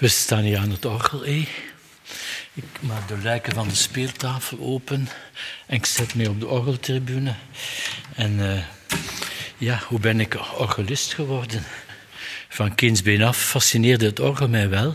We 0.00 0.08
staan 0.08 0.42
hier 0.42 0.58
aan 0.58 0.70
het 0.70 0.84
orgel. 0.84 1.26
Ik 1.26 1.48
maak 2.80 3.08
de 3.08 3.18
luiken 3.22 3.54
van 3.54 3.68
de 3.68 3.74
speeltafel 3.74 4.58
open 4.60 5.08
en 5.66 5.76
ik 5.76 5.86
zet 5.86 6.14
me 6.14 6.28
op 6.28 6.40
de 6.40 6.46
orgeltribune. 6.46 7.34
En 8.14 8.50
eh, 8.50 8.62
ja, 9.58 9.82
hoe 9.88 10.00
ben 10.00 10.20
ik 10.20 10.34
orgelist 10.58 11.14
geworden? 11.14 11.62
Van 12.48 12.74
kindsbeen 12.74 13.22
af 13.22 13.36
fascineerde 13.36 14.06
het 14.06 14.20
orgel 14.20 14.48
mij 14.48 14.68
wel. 14.68 14.94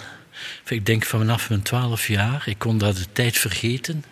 Ik 0.67 0.85
denk 0.85 1.05
vanaf 1.05 1.49
mijn 1.49 1.61
twaalf 1.61 2.07
jaar. 2.07 2.43
Ik 2.45 2.57
kon 2.57 2.77
daar 2.77 2.93
de 2.93 3.11
tijd 3.11 3.37
vergeten. 3.37 4.03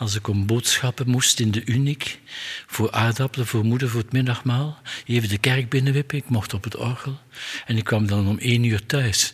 Als 0.00 0.14
ik 0.14 0.28
om 0.28 0.46
boodschappen 0.46 1.08
moest 1.08 1.40
in 1.40 1.50
de 1.50 1.62
Unik, 1.64 2.18
voor 2.66 2.90
aardappelen, 2.90 3.46
voor 3.46 3.64
moeder, 3.64 3.88
voor 3.88 4.00
het 4.00 4.12
middagmaal, 4.12 4.78
even 5.06 5.28
de 5.28 5.38
kerk 5.38 5.68
binnenwippen, 5.68 6.18
ik 6.18 6.28
mocht 6.28 6.54
op 6.54 6.64
het 6.64 6.76
orgel. 6.76 7.18
En 7.66 7.76
ik 7.76 7.84
kwam 7.84 8.06
dan 8.06 8.28
om 8.28 8.38
één 8.38 8.64
uur 8.64 8.86
thuis. 8.86 9.32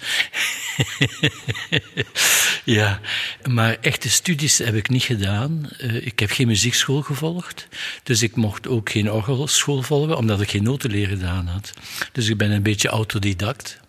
ja, 2.79 3.01
maar 3.49 3.77
echte 3.81 4.11
studies 4.11 4.59
heb 4.59 4.75
ik 4.75 4.89
niet 4.89 5.03
gedaan. 5.03 5.69
Uh, 5.81 6.07
ik 6.07 6.19
heb 6.19 6.31
geen 6.31 6.47
muziekschool 6.47 7.03
gevolgd, 7.03 7.69
dus 8.03 8.23
ik 8.23 8.37
mocht 8.37 8.69
ook 8.69 8.91
geen 8.91 9.11
orgelschool 9.11 9.83
volgen, 9.83 10.17
omdat 10.17 10.41
ik 10.41 10.51
geen 10.51 10.63
notenleer 10.63 11.09
gedaan 11.09 11.47
had. 11.47 11.73
Dus 12.13 12.29
ik 12.29 12.37
ben 12.37 12.51
een 12.51 12.63
beetje 12.63 12.89
autodidact. 12.89 13.81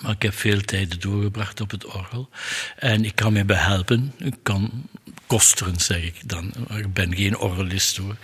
Maar 0.00 0.12
ik 0.12 0.22
heb 0.22 0.34
veel 0.34 0.60
tijden 0.60 1.00
doorgebracht 1.00 1.60
op 1.60 1.70
het 1.70 1.84
orgel. 1.84 2.28
En 2.76 3.04
ik 3.04 3.14
kan 3.14 3.32
me 3.32 3.44
behelpen. 3.44 4.12
Ik 4.18 4.34
kan 4.42 4.88
kosteren, 5.26 5.80
zeg 5.80 6.02
ik 6.02 6.28
dan. 6.28 6.52
Ik 6.76 6.92
ben 6.92 7.16
geen 7.16 7.38
orgelist 7.38 7.96
hoor. 7.96 8.16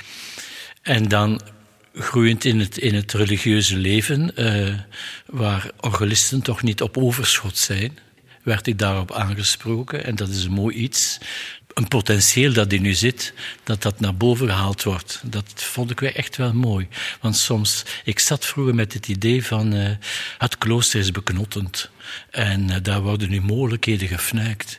En 0.82 1.08
dan 1.08 1.40
groeiend 1.94 2.44
in 2.44 2.60
het, 2.60 2.78
in 2.78 2.94
het 2.94 3.12
religieuze 3.12 3.76
leven, 3.76 4.30
uh, 4.36 4.74
waar 5.26 5.70
orgelisten 5.80 6.42
toch 6.42 6.62
niet 6.62 6.82
op 6.82 6.96
overschot 6.96 7.56
zijn, 7.56 7.98
werd 8.42 8.66
ik 8.66 8.78
daarop 8.78 9.12
aangesproken. 9.12 10.04
En 10.04 10.14
dat 10.14 10.28
is 10.28 10.44
een 10.44 10.52
mooi 10.52 10.76
iets 10.76 11.18
een 11.78 11.88
potentieel 11.88 12.52
dat 12.52 12.72
in 12.72 12.84
u 12.84 12.94
zit, 12.94 13.32
dat 13.64 13.82
dat 13.82 14.00
naar 14.00 14.14
boven 14.14 14.48
gehaald 14.48 14.82
wordt. 14.82 15.20
Dat 15.24 15.52
vond 15.54 15.90
ik 15.90 16.02
echt 16.02 16.36
wel 16.36 16.52
mooi. 16.52 16.88
Want 17.20 17.36
soms, 17.36 17.82
ik 18.04 18.18
zat 18.18 18.46
vroeger 18.46 18.74
met 18.74 18.92
het 18.92 19.08
idee 19.08 19.44
van 19.44 19.74
uh, 19.74 19.90
het 20.38 20.58
klooster 20.58 21.00
is 21.00 21.10
beknottend. 21.10 21.90
En 22.30 22.68
uh, 22.68 22.76
daar 22.82 23.00
worden 23.02 23.30
nu 23.30 23.40
mogelijkheden 23.40 24.08
gefnuikt. 24.08 24.78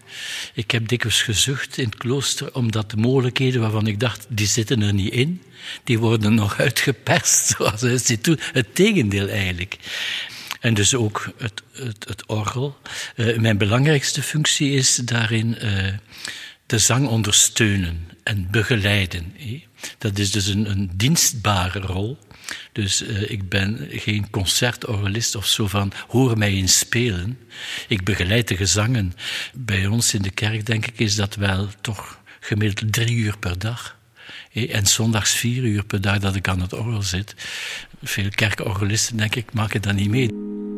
Ik 0.54 0.72
heb 0.72 0.88
dikwijls 0.88 1.22
gezucht 1.22 1.78
in 1.78 1.86
het 1.86 1.98
klooster, 1.98 2.54
omdat 2.56 2.92
de 2.92 2.98
mogelijkheden 2.98 3.62
waarvan 3.62 3.88
ik 3.88 4.00
dacht, 4.00 4.26
die 4.30 4.48
zitten 4.48 4.82
er 4.82 4.94
niet 4.94 5.14
in, 5.14 5.42
die 5.84 6.00
worden 6.00 6.34
nog 6.34 6.60
uitgeperst, 6.66 7.56
zoals 7.58 7.82
hij 7.82 7.98
ziet 7.98 8.24
toen. 8.24 8.40
Het 8.52 8.76
tegendeel 8.76 9.28
eigenlijk. 9.28 9.78
En 10.60 10.74
dus 10.74 10.96
ook 10.96 11.34
het, 11.38 11.62
het, 11.74 12.06
het 12.08 12.26
orgel. 12.26 12.78
Uh, 13.16 13.38
mijn 13.38 13.58
belangrijkste 13.58 14.22
functie 14.22 14.72
is 14.72 14.96
daarin 14.96 15.58
de 16.70 16.78
zang 16.78 17.08
ondersteunen 17.08 18.08
en 18.24 18.48
begeleiden. 18.52 19.34
Dat 19.98 20.18
is 20.18 20.32
dus 20.32 20.48
een, 20.48 20.70
een 20.70 20.90
dienstbare 20.96 21.80
rol. 21.80 22.18
Dus 22.72 23.02
uh, 23.02 23.32
ik 23.32 23.50
ben 23.50 23.88
geen 23.92 24.30
concertorgelist 24.30 25.36
of 25.36 25.46
zo 25.46 25.68
van 25.68 25.92
hoor 26.08 26.38
mij 26.38 26.52
eens 26.52 26.78
spelen. 26.78 27.40
Ik 27.88 28.04
begeleid 28.04 28.48
de 28.48 28.56
gezangen. 28.56 29.14
Bij 29.54 29.88
ons 29.88 30.14
in 30.14 30.22
de 30.22 30.30
kerk, 30.30 30.66
denk 30.66 30.86
ik, 30.86 31.00
is 31.00 31.16
dat 31.16 31.36
wel 31.36 31.68
toch 31.82 32.20
gemiddeld 32.40 32.94
drie 32.94 33.16
uur 33.16 33.38
per 33.38 33.60
dag. 33.60 33.98
En 34.54 34.86
zondags 34.86 35.36
vier 35.36 35.64
uur 35.64 35.86
per 35.86 36.02
dag 36.02 36.20
dat 36.20 36.36
ik 36.36 36.48
aan 36.48 36.62
het 36.62 36.74
orgel 36.74 37.02
zit. 37.02 37.36
Veel 38.04 38.30
kerkorgelisten, 38.30 39.18
denk 39.18 39.36
ik, 39.36 39.54
maken 39.54 39.82
dat 39.82 39.96
niet 39.96 40.10
mee. 40.10 40.69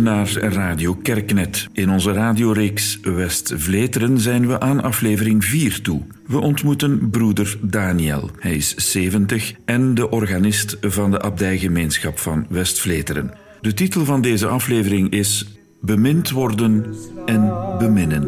Naar 0.00 0.38
Radio 0.38 0.94
Kerknet. 0.94 1.68
In 1.72 1.90
onze 1.90 2.12
radioreeks 2.12 2.98
West-Vleteren 3.02 4.18
zijn 4.18 4.46
we 4.46 4.60
aan 4.60 4.82
aflevering 4.82 5.44
4 5.44 5.82
toe. 5.82 6.02
We 6.26 6.38
ontmoeten 6.38 7.10
broeder 7.10 7.58
Daniel. 7.62 8.30
Hij 8.38 8.54
is 8.54 8.74
70 8.74 9.54
en 9.64 9.94
de 9.94 10.10
organist 10.10 10.76
van 10.80 11.10
de 11.10 11.20
abdijgemeenschap 11.20 12.18
van 12.18 12.46
West-Vleteren. 12.48 13.30
De 13.60 13.74
titel 13.74 14.04
van 14.04 14.20
deze 14.20 14.46
aflevering 14.46 15.10
is 15.10 15.58
Bemind 15.80 16.30
worden 16.30 16.94
en 17.24 17.54
beminnen. 17.78 18.22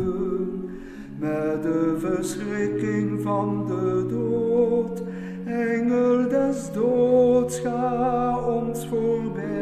Met 1.19 1.63
de 1.63 1.97
verschrikking 2.01 3.23
van 3.23 3.67
de 3.67 4.07
dood, 4.11 5.03
engel 5.47 6.29
des 6.29 6.73
doods, 6.75 7.61
ga 7.61 8.39
ons 8.39 8.87
voorbij 8.87 9.58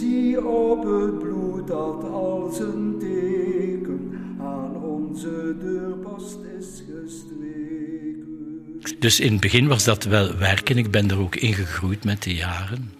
Zie 0.00 0.46
op 0.46 0.82
het 0.82 1.18
bloed 1.18 1.66
dat 1.66 2.04
als 2.04 2.58
een 2.58 2.96
teken 2.98 4.18
aan 4.40 4.82
onze 4.82 5.56
deurpost 5.60 6.38
is 6.58 6.82
gestreken. 6.90 8.80
Dus 8.98 9.20
in 9.20 9.32
het 9.32 9.40
begin 9.40 9.66
was 9.66 9.84
dat 9.84 10.04
wel 10.04 10.36
werken. 10.36 10.78
Ik 10.78 10.90
ben 10.90 11.10
er 11.10 11.18
ook 11.18 11.36
ingegroeid 11.36 12.04
met 12.04 12.22
de 12.22 12.34
jaren. 12.34 12.92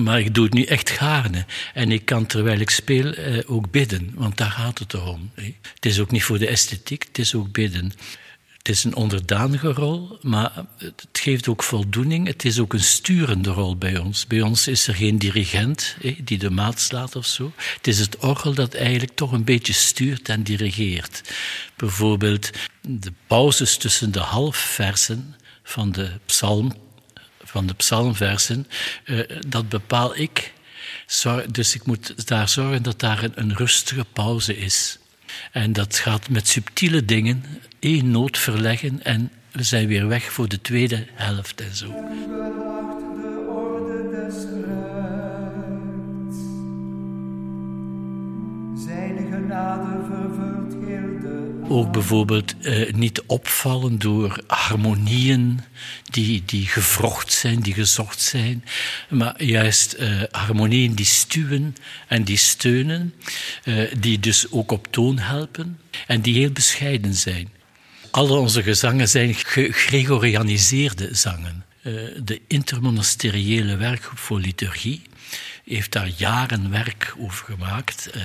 Maar 0.00 0.20
ik 0.20 0.34
doe 0.34 0.44
het 0.44 0.54
nu 0.54 0.62
echt 0.62 0.90
gaarne. 0.90 1.44
En 1.74 1.90
ik 1.92 2.04
kan 2.04 2.26
terwijl 2.26 2.60
ik 2.60 2.70
speel 2.70 3.12
eh, 3.12 3.38
ook 3.46 3.70
bidden, 3.70 4.12
want 4.14 4.36
daar 4.36 4.50
gaat 4.50 4.78
het 4.78 4.94
om. 4.94 5.30
Het 5.74 5.86
is 5.86 6.00
ook 6.00 6.10
niet 6.10 6.24
voor 6.24 6.38
de 6.38 6.48
esthetiek, 6.48 7.04
het 7.08 7.18
is 7.18 7.34
ook 7.34 7.52
bidden. 7.52 7.92
Het 8.58 8.68
is 8.68 8.84
een 8.84 8.94
onderdanige 8.94 9.72
rol, 9.72 10.18
maar 10.22 10.52
het 10.78 11.08
geeft 11.12 11.48
ook 11.48 11.62
voldoening. 11.62 12.26
Het 12.26 12.44
is 12.44 12.58
ook 12.58 12.72
een 12.72 12.80
sturende 12.80 13.50
rol 13.50 13.76
bij 13.76 13.98
ons. 13.98 14.26
Bij 14.26 14.40
ons 14.40 14.68
is 14.68 14.86
er 14.86 14.94
geen 14.94 15.18
dirigent 15.18 15.96
die 16.24 16.38
de 16.38 16.50
maat 16.50 16.80
slaat 16.80 17.16
of 17.16 17.26
zo. 17.26 17.52
Het 17.56 17.86
is 17.86 17.98
het 17.98 18.16
orgel 18.16 18.54
dat 18.54 18.74
eigenlijk 18.74 19.14
toch 19.14 19.32
een 19.32 19.44
beetje 19.44 19.72
stuurt 19.72 20.28
en 20.28 20.42
dirigeert. 20.42 21.22
Bijvoorbeeld 21.76 22.50
de 22.80 23.12
pauzes 23.26 23.76
tussen 23.76 24.12
de 24.12 24.20
halfversen 24.20 25.34
van 25.62 25.92
de 25.92 26.10
psalm, 26.26 26.72
van 27.42 27.66
de 27.66 27.74
psalmversen, 27.74 28.66
eh, 29.04 29.20
dat 29.48 29.68
bepaal 29.68 30.16
ik. 30.16 30.52
Dus 31.50 31.74
ik 31.74 31.86
moet 31.86 32.26
daar 32.28 32.48
zorgen 32.48 32.82
dat 32.82 33.00
daar 33.00 33.28
een 33.34 33.56
rustige 33.56 34.04
pauze 34.12 34.56
is. 34.56 34.98
En 35.52 35.72
dat 35.72 35.96
gaat 35.96 36.28
met 36.28 36.48
subtiele 36.48 37.04
dingen, 37.04 37.44
één 37.78 38.10
noot 38.10 38.38
verleggen 38.38 39.04
en 39.04 39.30
we 39.52 39.62
zijn 39.62 39.86
weer 39.86 40.08
weg 40.08 40.32
voor 40.32 40.48
de 40.48 40.60
tweede 40.60 41.06
helft 41.14 41.60
en 41.60 41.76
zo. 41.76 41.94
Ook 51.68 51.92
bijvoorbeeld 51.92 52.58
eh, 52.58 52.92
niet 52.92 53.22
opvallen 53.26 53.98
door 53.98 54.40
harmonieën 54.46 55.60
die, 56.10 56.42
die 56.46 56.66
gevrocht 56.66 57.32
zijn, 57.32 57.60
die 57.60 57.74
gezocht 57.74 58.20
zijn, 58.20 58.64
maar 59.08 59.42
juist 59.42 59.92
eh, 59.92 60.22
harmonieën 60.30 60.94
die 60.94 61.06
stuwen 61.06 61.76
en 62.08 62.24
die 62.24 62.36
steunen, 62.36 63.14
eh, 63.64 63.74
die 63.98 64.20
dus 64.20 64.50
ook 64.50 64.72
op 64.72 64.86
toon 64.90 65.18
helpen 65.18 65.78
en 66.06 66.20
die 66.20 66.34
heel 66.34 66.52
bescheiden 66.52 67.14
zijn. 67.14 67.48
Alle 68.10 68.36
onze 68.38 68.62
gezangen 68.62 69.08
zijn 69.08 69.34
gegregorianiseerde 69.34 71.14
zangen. 71.14 71.66
Uh, 71.82 71.94
de 72.24 72.40
intermonasteriële 72.46 73.76
werkgroep 73.76 74.18
voor 74.18 74.40
liturgie 74.40 75.02
heeft 75.68 75.92
daar 75.92 76.10
jaren 76.16 76.70
werk 76.70 77.14
over 77.18 77.44
gemaakt, 77.44 78.10
uh, 78.16 78.22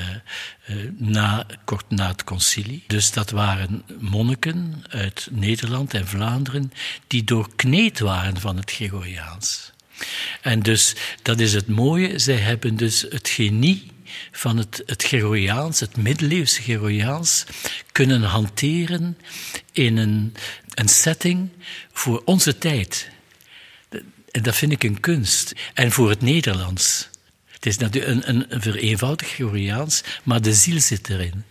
uh, 0.70 0.92
na, 0.98 1.46
kort 1.66 1.90
na 1.90 2.08
het 2.08 2.24
concilie. 2.24 2.84
Dus 2.88 3.12
dat 3.12 3.30
waren 3.30 3.84
monniken 4.00 4.84
uit 4.90 5.28
Nederland 5.32 5.94
en 5.94 6.08
Vlaanderen 6.08 6.72
die 7.08 7.24
doorkneed 7.24 8.00
waren 8.00 8.40
van 8.40 8.58
het 8.58 8.72
Gregoriaans. 8.72 9.72
En 10.42 10.60
dus 10.60 10.96
dat 11.22 11.40
is 11.40 11.54
het 11.54 11.68
mooie, 11.68 12.20
zij 12.20 12.38
hebben 12.38 12.76
dus 12.76 13.06
het 13.10 13.30
genie 13.30 13.92
van 14.32 14.58
het, 14.58 14.84
het 14.86 15.04
Gregoriaans, 15.04 15.80
het 15.80 15.98
middeleeuwse 15.98 16.62
Gregoriaans, 16.62 17.44
kunnen 17.92 18.22
hanteren 18.22 19.18
in 19.72 19.98
een, 19.98 20.34
een 20.74 20.90
setting 20.90 21.50
voor 21.92 22.22
onze 22.26 22.58
tijd. 22.58 23.12
En 24.32 24.44
dat 24.44 24.56
vind 24.56 24.72
ik 24.72 24.84
een 24.84 25.00
kunst. 25.00 25.54
En 25.74 25.92
voor 25.92 26.10
het 26.10 26.22
Nederlands. 26.22 27.10
Het 27.64 27.72
is 27.72 27.78
natuurlijk 27.78 28.28
een, 28.28 28.46
een, 28.50 29.18
Gregoriaans, 29.18 30.04
maar 30.24 30.42
de 30.42 30.54
ziel 30.54 30.80
zit 30.80 31.10
erin. 31.10 31.44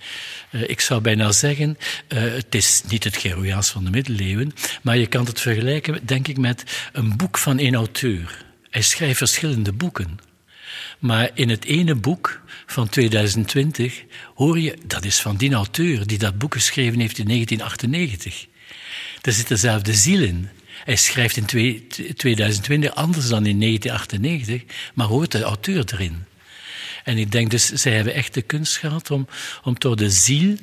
Uh, 0.50 0.68
ik 0.68 0.80
zou 0.80 1.00
bijna 1.00 1.32
zeggen, 1.32 1.78
uh, 2.08 2.20
het 2.20 2.54
is 2.54 2.82
niet 2.88 3.04
het 3.04 3.16
Gregoriaans 3.16 3.70
van 3.70 3.84
de 3.84 3.90
middeleeuwen, 3.90 4.52
maar 4.82 4.96
je 4.96 5.06
kan 5.06 5.24
het 5.24 5.40
vergelijken, 5.40 6.06
denk 6.06 6.28
ik, 6.28 6.38
met 6.38 6.64
een 6.92 7.16
boek 7.16 7.38
van 7.38 7.58
één 7.58 7.74
auteur. 7.74 8.44
Hij 8.70 8.82
schrijft 8.82 9.18
verschillende 9.18 9.72
boeken. 9.72 10.18
Maar 10.98 11.30
in 11.34 11.48
het 11.48 11.64
ene 11.64 11.94
boek 11.94 12.40
van 12.66 12.88
2020 12.88 14.02
hoor 14.34 14.58
je, 14.58 14.76
dat 14.86 15.04
is 15.04 15.20
van 15.20 15.36
die 15.36 15.52
auteur 15.52 16.06
die 16.06 16.18
dat 16.18 16.38
boek 16.38 16.54
geschreven 16.54 17.00
heeft 17.00 17.18
in 17.18 17.26
1998. 17.26 18.46
Er 19.22 19.32
zit 19.32 19.48
dezelfde 19.48 19.94
ziel 19.94 20.22
in. 20.22 20.48
Hij 20.84 20.96
schrijft 20.96 21.36
in 21.36 21.46
2020 22.16 22.94
anders 22.94 23.28
dan 23.28 23.46
in 23.46 23.60
1998, 23.60 24.62
maar 24.94 25.06
hoort 25.06 25.32
de 25.32 25.42
auteur 25.42 25.84
erin. 25.92 26.24
En 27.04 27.18
ik 27.18 27.32
denk 27.32 27.50
dus, 27.50 27.66
zij 27.66 27.92
hebben 27.92 28.14
echt 28.14 28.34
de 28.34 28.42
kunst 28.42 28.76
gehad 28.76 29.10
om, 29.10 29.26
om 29.62 29.74
door 29.78 29.96
de 29.96 30.10
ziel 30.10 30.56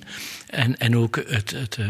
en, 0.48 0.78
en 0.78 0.98
ook 0.98 1.16
het, 1.28 1.52
het, 1.52 1.78
eh, 1.78 1.88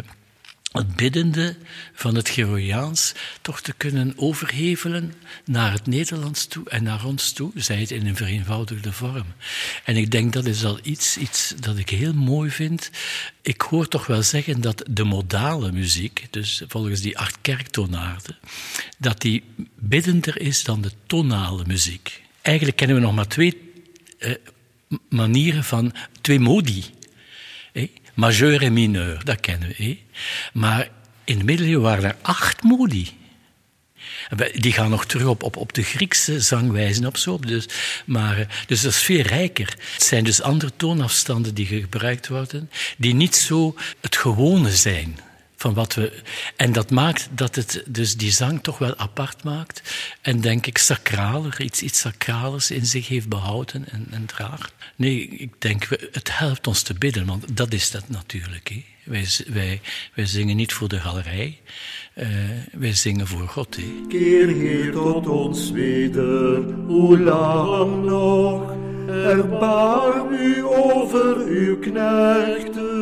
het 0.71 0.95
biddende 0.95 1.55
van 1.93 2.15
het 2.15 2.29
Geroiaans 2.29 3.13
toch 3.41 3.61
te 3.61 3.73
kunnen 3.77 4.13
overhevelen 4.15 5.13
naar 5.45 5.71
het 5.71 5.85
Nederlands 5.85 6.45
toe 6.45 6.69
en 6.69 6.83
naar 6.83 7.05
ons 7.05 7.31
toe, 7.31 7.51
zij 7.55 7.79
het 7.79 7.91
in 7.91 8.07
een 8.07 8.15
vereenvoudigde 8.15 8.91
vorm. 8.91 9.25
En 9.83 9.95
ik 9.95 10.11
denk 10.11 10.33
dat 10.33 10.45
is 10.45 10.65
al 10.65 10.79
iets, 10.83 11.17
iets 11.17 11.53
dat 11.59 11.77
ik 11.77 11.89
heel 11.89 12.13
mooi 12.13 12.49
vind. 12.49 12.89
Ik 13.41 13.61
hoor 13.61 13.87
toch 13.87 14.07
wel 14.07 14.23
zeggen 14.23 14.61
dat 14.61 14.83
de 14.89 15.03
modale 15.03 15.71
muziek, 15.71 16.27
dus 16.29 16.63
volgens 16.67 17.01
die 17.01 17.17
acht 17.17 17.37
kerktonaarden, 17.41 18.37
dat 18.97 19.21
die 19.21 19.43
biddender 19.75 20.41
is 20.41 20.63
dan 20.63 20.81
de 20.81 20.91
tonale 21.05 21.63
muziek. 21.67 22.21
Eigenlijk 22.41 22.77
kennen 22.77 22.95
we 22.95 23.01
nog 23.01 23.15
maar 23.15 23.27
twee 23.27 23.71
eh, 24.19 24.33
manieren 25.09 25.63
van, 25.63 25.93
twee 26.21 26.39
modi 26.39 26.83
majeur 28.19 28.61
en 28.61 28.73
mineur, 28.73 29.21
dat 29.23 29.39
kennen 29.39 29.73
we. 29.77 29.97
Maar 30.53 30.89
in 31.23 31.37
de 31.37 31.43
middeleeuwen 31.43 31.81
waren 31.81 32.03
er 32.03 32.15
acht 32.21 32.63
modi. 32.63 33.17
Die 34.53 34.71
gaan 34.71 34.89
nog 34.89 35.05
terug 35.05 35.27
op, 35.27 35.43
op, 35.43 35.57
op 35.57 35.73
de 35.73 35.83
Griekse 35.83 36.41
zangwijzen 36.41 37.05
op 37.05 37.17
zo. 37.17 37.39
Dus, 37.39 37.65
maar, 38.05 38.39
eh, 38.39 38.45
dus 38.67 38.81
dat 38.81 38.91
is 38.91 39.01
veel 39.01 39.21
rijker. 39.21 39.75
Het 39.93 40.03
zijn 40.03 40.23
dus 40.23 40.41
andere 40.41 40.71
toonafstanden 40.75 41.53
die 41.53 41.65
gebruikt 41.65 42.27
worden, 42.27 42.69
die 42.97 43.13
niet 43.13 43.35
zo 43.35 43.75
het 44.01 44.17
gewone 44.17 44.71
zijn 44.71 45.19
van 45.59 45.73
wat 45.73 45.93
we. 45.93 46.21
En 46.55 46.71
dat 46.71 46.91
maakt 46.91 47.29
dat 47.31 47.55
het 47.55 47.83
dus 47.87 48.15
die 48.15 48.31
zang 48.31 48.63
toch 48.63 48.77
wel 48.77 48.97
apart 48.97 49.43
maakt. 49.43 49.81
En 50.21 50.41
denk 50.41 50.65
ik 50.65 50.77
sacraler, 50.77 51.61
iets, 51.61 51.81
iets 51.81 51.99
sacralers 51.99 52.71
in 52.71 52.85
zich 52.85 53.07
heeft 53.07 53.27
behouden 53.27 53.89
en, 53.89 54.07
en 54.11 54.25
draagt. 54.25 54.73
Nee, 54.95 55.27
ik 55.27 55.53
denk, 55.57 55.87
het 56.11 56.37
helpt 56.37 56.67
ons 56.67 56.81
te 56.81 56.93
bidden, 56.93 57.25
want 57.25 57.57
dat 57.57 57.73
is 57.73 57.91
dat 57.91 58.09
natuurlijk. 58.09 58.69
Hè. 58.69 58.83
Wij, 59.03 59.27
wij, 59.47 59.81
wij 60.13 60.25
zingen 60.25 60.55
niet 60.55 60.73
voor 60.73 60.87
de 60.87 60.99
galerij, 60.99 61.59
uh, 62.17 62.27
wij 62.71 62.93
zingen 62.93 63.27
voor 63.27 63.47
God. 63.47 63.75
Hè. 63.75 64.07
Keer 64.07 64.47
Heer 64.47 64.91
tot 64.91 65.27
ons 65.27 65.71
weder, 65.71 66.63
hoe 66.87 67.19
lang 67.19 68.05
nog? 68.05 68.77
Erbarm 69.07 70.33
u 70.33 70.63
over 70.65 71.37
uw 71.37 71.79
knechten. 71.79 72.98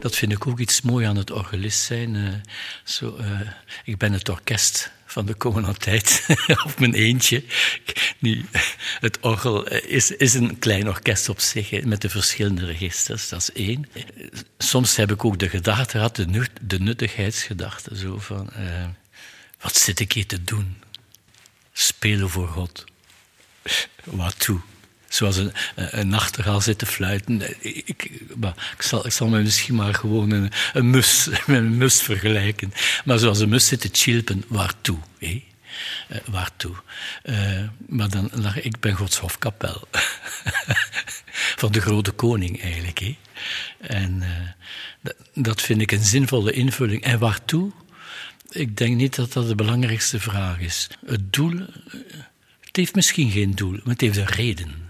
Dat 0.00 0.16
vind 0.16 0.32
ik 0.32 0.46
ook 0.46 0.58
iets 0.58 0.80
mooi 0.80 1.06
aan 1.06 1.16
het 1.16 1.30
organist 1.30 1.82
zijn. 1.82 2.14
Uh, 2.14 2.28
zo, 2.84 3.16
uh, 3.20 3.40
ik 3.84 3.98
ben 3.98 4.12
het 4.12 4.28
orkest 4.28 4.90
van 5.06 5.26
de 5.26 5.34
komende 5.34 5.74
tijd 5.74 6.26
op 6.66 6.78
mijn 6.78 6.94
eentje. 6.94 7.44
Nu, 8.18 8.44
het 9.00 9.18
orgel 9.20 9.68
is, 9.68 10.10
is 10.10 10.34
een 10.34 10.58
klein 10.58 10.88
orkest 10.88 11.28
op 11.28 11.40
zich, 11.40 11.84
met 11.84 12.00
de 12.00 12.08
verschillende 12.08 12.64
registers, 12.64 13.28
dat 13.28 13.40
is 13.40 13.52
één. 13.52 13.88
Soms 14.58 14.96
heb 14.96 15.10
ik 15.10 15.24
ook 15.24 15.38
de 15.38 15.48
gedachte 15.48 15.90
gehad, 15.90 16.16
de, 16.16 16.26
nut, 16.26 16.50
de 16.60 16.80
nuttigheidsgedachte, 16.80 17.96
zo 17.96 18.18
van, 18.18 18.50
wat 19.60 19.76
zit 19.76 20.00
ik 20.00 20.12
hier 20.12 20.26
te 20.26 20.44
doen? 20.44 20.82
Spelen 21.72 22.30
voor 22.30 22.48
God. 22.48 22.84
Waartoe? 24.04 24.60
Zoals 25.08 25.36
een, 25.36 25.52
een 25.74 26.08
nachtegaal 26.08 26.60
zit 26.60 26.78
te 26.78 26.86
fluiten. 26.86 27.42
Ik, 27.60 28.10
ik, 28.76 28.82
zal, 28.82 29.06
ik 29.06 29.12
zal 29.12 29.28
me 29.28 29.40
misschien 29.40 29.74
maar 29.74 29.94
gewoon 29.94 30.30
een, 30.30 30.50
een, 30.72 30.90
mus, 30.90 31.28
met 31.46 31.56
een 31.56 31.76
mus 31.76 32.02
vergelijken. 32.02 32.72
Maar 33.04 33.18
zoals 33.18 33.38
een 33.38 33.48
mus 33.48 33.66
zit 33.66 33.80
te 33.80 33.88
chilpen, 33.92 34.44
waartoe? 34.48 34.98
Hé? 35.18 35.44
Uh, 36.08 36.18
waartoe? 36.30 36.74
Uh, 37.24 37.62
maar 37.88 38.08
dan 38.08 38.30
lag 38.32 38.60
ik 38.60 38.80
ben 38.80 38.94
Gods 38.94 39.18
hofkapel. 39.18 39.88
Van 41.60 41.72
de 41.72 41.80
grote 41.80 42.10
koning 42.10 42.62
eigenlijk. 42.62 43.14
En 43.78 44.22
dat 45.34 45.62
vind 45.62 45.80
ik 45.80 45.92
een 45.92 46.04
zinvolle 46.04 46.52
invulling. 46.52 47.02
En 47.02 47.18
waartoe? 47.18 47.72
Ik 48.50 48.76
denk 48.76 48.96
niet 48.96 49.14
dat 49.16 49.32
dat 49.32 49.48
de 49.48 49.54
belangrijkste 49.54 50.20
vraag 50.20 50.58
is. 50.58 50.88
Het 51.06 51.32
doel, 51.32 51.58
het 52.60 52.76
heeft 52.76 52.94
misschien 52.94 53.30
geen 53.30 53.54
doel, 53.54 53.70
maar 53.70 53.92
het 53.92 54.00
heeft 54.00 54.16
een 54.16 54.26
reden. 54.26 54.87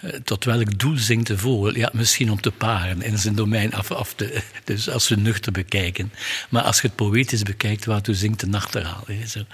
Eh, 0.00 0.10
tot 0.10 0.44
welk 0.44 0.78
doel 0.78 0.96
zingt 0.96 1.26
de 1.26 1.38
vogel? 1.38 1.76
Ja, 1.76 1.90
misschien 1.92 2.30
om 2.30 2.40
te 2.40 2.50
paren 2.50 3.02
in 3.02 3.18
zijn 3.18 3.34
domein 3.34 3.74
af, 3.74 3.90
af 3.90 4.14
te, 4.14 4.42
dus 4.64 4.88
als 4.88 5.08
we 5.08 5.16
nuchter 5.16 5.52
bekijken. 5.52 6.12
Maar 6.48 6.62
als 6.62 6.80
je 6.80 6.86
het 6.86 6.96
poëtisch 6.96 7.42
bekijkt, 7.42 7.84
waartoe 7.84 8.14
zingt 8.14 8.40
de 8.40 8.46
nachtegaal? 8.46 9.04
Zo. 9.26 9.44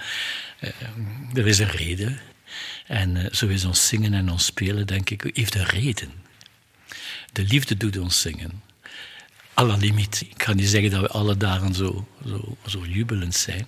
Uh, 0.61 0.69
er 1.33 1.47
is 1.47 1.59
een 1.59 1.69
reden. 1.69 2.19
En 2.87 3.15
uh, 3.15 3.25
zo 3.31 3.47
is 3.47 3.65
ons 3.65 3.87
zingen 3.87 4.13
en 4.13 4.29
ons 4.29 4.45
spelen, 4.45 4.87
denk 4.87 5.09
ik, 5.09 5.29
heeft 5.33 5.55
een 5.55 5.65
reden. 5.65 6.11
De 7.31 7.43
liefde 7.43 7.77
doet 7.77 7.97
ons 7.97 8.21
zingen. 8.21 8.63
À 9.53 9.63
la 9.63 9.75
limite. 9.75 10.25
Ik 10.25 10.37
kan 10.37 10.55
niet 10.55 10.69
zeggen 10.69 10.91
dat 10.91 11.01
we 11.01 11.07
alle 11.07 11.37
dagen 11.37 11.73
zo, 11.73 12.07
zo, 12.25 12.57
zo 12.65 12.85
jubelend 12.85 13.35
zijn. 13.35 13.67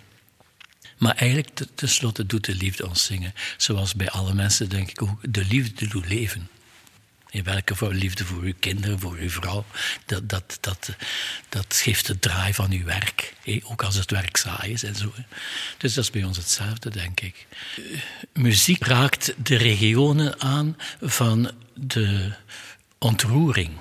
Maar 0.97 1.15
eigenlijk, 1.15 1.59
tenslotte, 1.75 2.25
doet 2.25 2.45
de 2.45 2.55
liefde 2.55 2.87
ons 2.87 3.05
zingen. 3.05 3.33
Zoals 3.57 3.95
bij 3.95 4.09
alle 4.09 4.33
mensen, 4.33 4.69
denk 4.69 4.89
ik 4.89 5.01
ook, 5.01 5.33
de 5.33 5.45
liefde 5.45 5.87
doet 5.87 6.07
leven. 6.07 6.49
In 7.29 7.43
welke 7.43 7.75
voor 7.75 7.93
liefde 7.93 8.25
voor 8.25 8.41
uw 8.41 8.53
kinderen, 8.59 8.99
voor 8.99 9.15
uw 9.15 9.29
vrouw. 9.29 9.65
Dat, 10.05 10.29
dat, 10.29 10.57
dat, 10.61 10.89
dat 11.49 11.75
geeft 11.75 12.07
de 12.07 12.19
draai 12.19 12.53
van 12.53 12.71
uw 12.71 12.83
werk. 12.83 13.33
Ook 13.63 13.83
als 13.83 13.95
het 13.95 14.11
werk 14.11 14.37
saai 14.37 14.71
is 14.71 14.83
en 14.83 14.95
zo. 14.95 15.13
Dus 15.77 15.93
dat 15.93 16.03
is 16.03 16.09
bij 16.09 16.23
ons 16.23 16.37
hetzelfde, 16.37 16.89
denk 16.89 17.19
ik. 17.19 17.47
Muziek 18.33 18.85
raakt 18.85 19.33
de 19.43 19.55
regionen 19.55 20.41
aan 20.41 20.77
van 21.01 21.51
de 21.73 22.31
ontroering. 22.97 23.71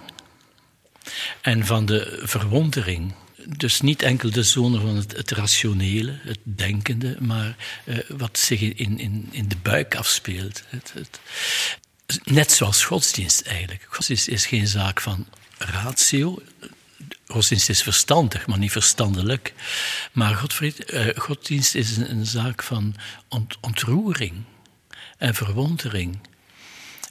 En 1.41 1.67
van 1.67 1.87
de 1.87 2.21
verwondering. 2.23 3.15
Dus 3.57 3.81
niet 3.81 4.03
enkel 4.03 4.31
de 4.31 4.43
zone 4.43 4.81
van 4.81 4.97
het, 4.97 5.31
rationele, 5.31 6.19
het 6.23 6.39
denkende, 6.43 7.17
maar 7.21 7.57
uh, 7.85 7.99
wat 8.09 8.39
zich 8.39 8.61
in, 8.61 8.99
in, 8.99 9.29
in 9.31 9.49
de 9.49 9.57
buik 9.63 9.95
afspeelt. 9.95 10.63
Het, 10.69 10.93
het, 10.95 11.21
Net 12.25 12.53
zoals 12.53 12.85
godsdienst 12.85 13.41
eigenlijk. 13.41 13.87
Godsdienst 13.89 14.29
is 14.29 14.47
geen 14.47 14.67
zaak 14.67 15.01
van 15.01 15.27
ratio. 15.59 16.43
Godsdienst 17.27 17.69
is 17.69 17.83
verstandig, 17.83 18.47
maar 18.47 18.59
niet 18.59 18.73
verstandelijk. 18.73 19.55
Maar 20.13 20.35
Godfried, 20.35 20.85
eh, 20.85 21.17
godsdienst 21.17 21.75
is 21.75 21.97
een, 21.97 22.27
zaak 22.27 22.63
van 22.63 22.97
ont, 23.29 23.57
ontroering 23.61 24.45
en 25.19 25.35
verwondering. 25.35 26.19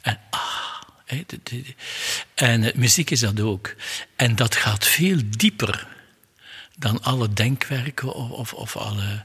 En 0.02 0.18
ah, 0.30 0.66
en 2.34 2.72
muziek 2.74 3.10
is 3.10 3.20
dat 3.20 3.40
ook. 3.40 3.74
En 4.16 4.36
dat 4.36 4.56
gaat 4.56 4.86
veel 4.86 5.18
dieper 5.28 5.86
dan 6.78 7.02
alle 7.02 7.32
denkwerken 7.32 8.14
of, 8.14 8.30
of, 8.30 8.52
of, 8.52 8.76
alle. 8.76 9.24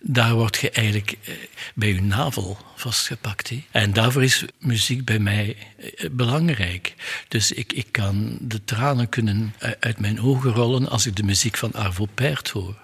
Daar 0.00 0.34
word 0.34 0.56
je 0.56 0.70
eigenlijk 0.70 1.16
eh, 1.24 1.34
bij 1.74 1.88
je 1.88 2.02
navel 2.02 2.58
vastgepakt. 2.76 3.52
En 3.70 3.92
daarvoor 3.92 4.24
is 4.24 4.44
muziek 4.58 5.04
bij 5.04 5.18
mij 5.18 5.56
eh, 5.76 6.10
belangrijk. 6.10 6.94
Dus 7.28 7.52
ik, 7.52 7.72
ik 7.72 7.86
kan 7.90 8.38
de 8.40 8.64
tranen 8.64 9.08
kunnen 9.08 9.54
uit 9.80 10.00
mijn 10.00 10.20
ogen 10.20 10.52
rollen 10.52 10.88
als 10.88 11.06
ik 11.06 11.16
de 11.16 11.22
muziek 11.22 11.56
van 11.56 11.72
Arvo 11.72 12.06
Pärt 12.14 12.48
hoor. 12.48 12.76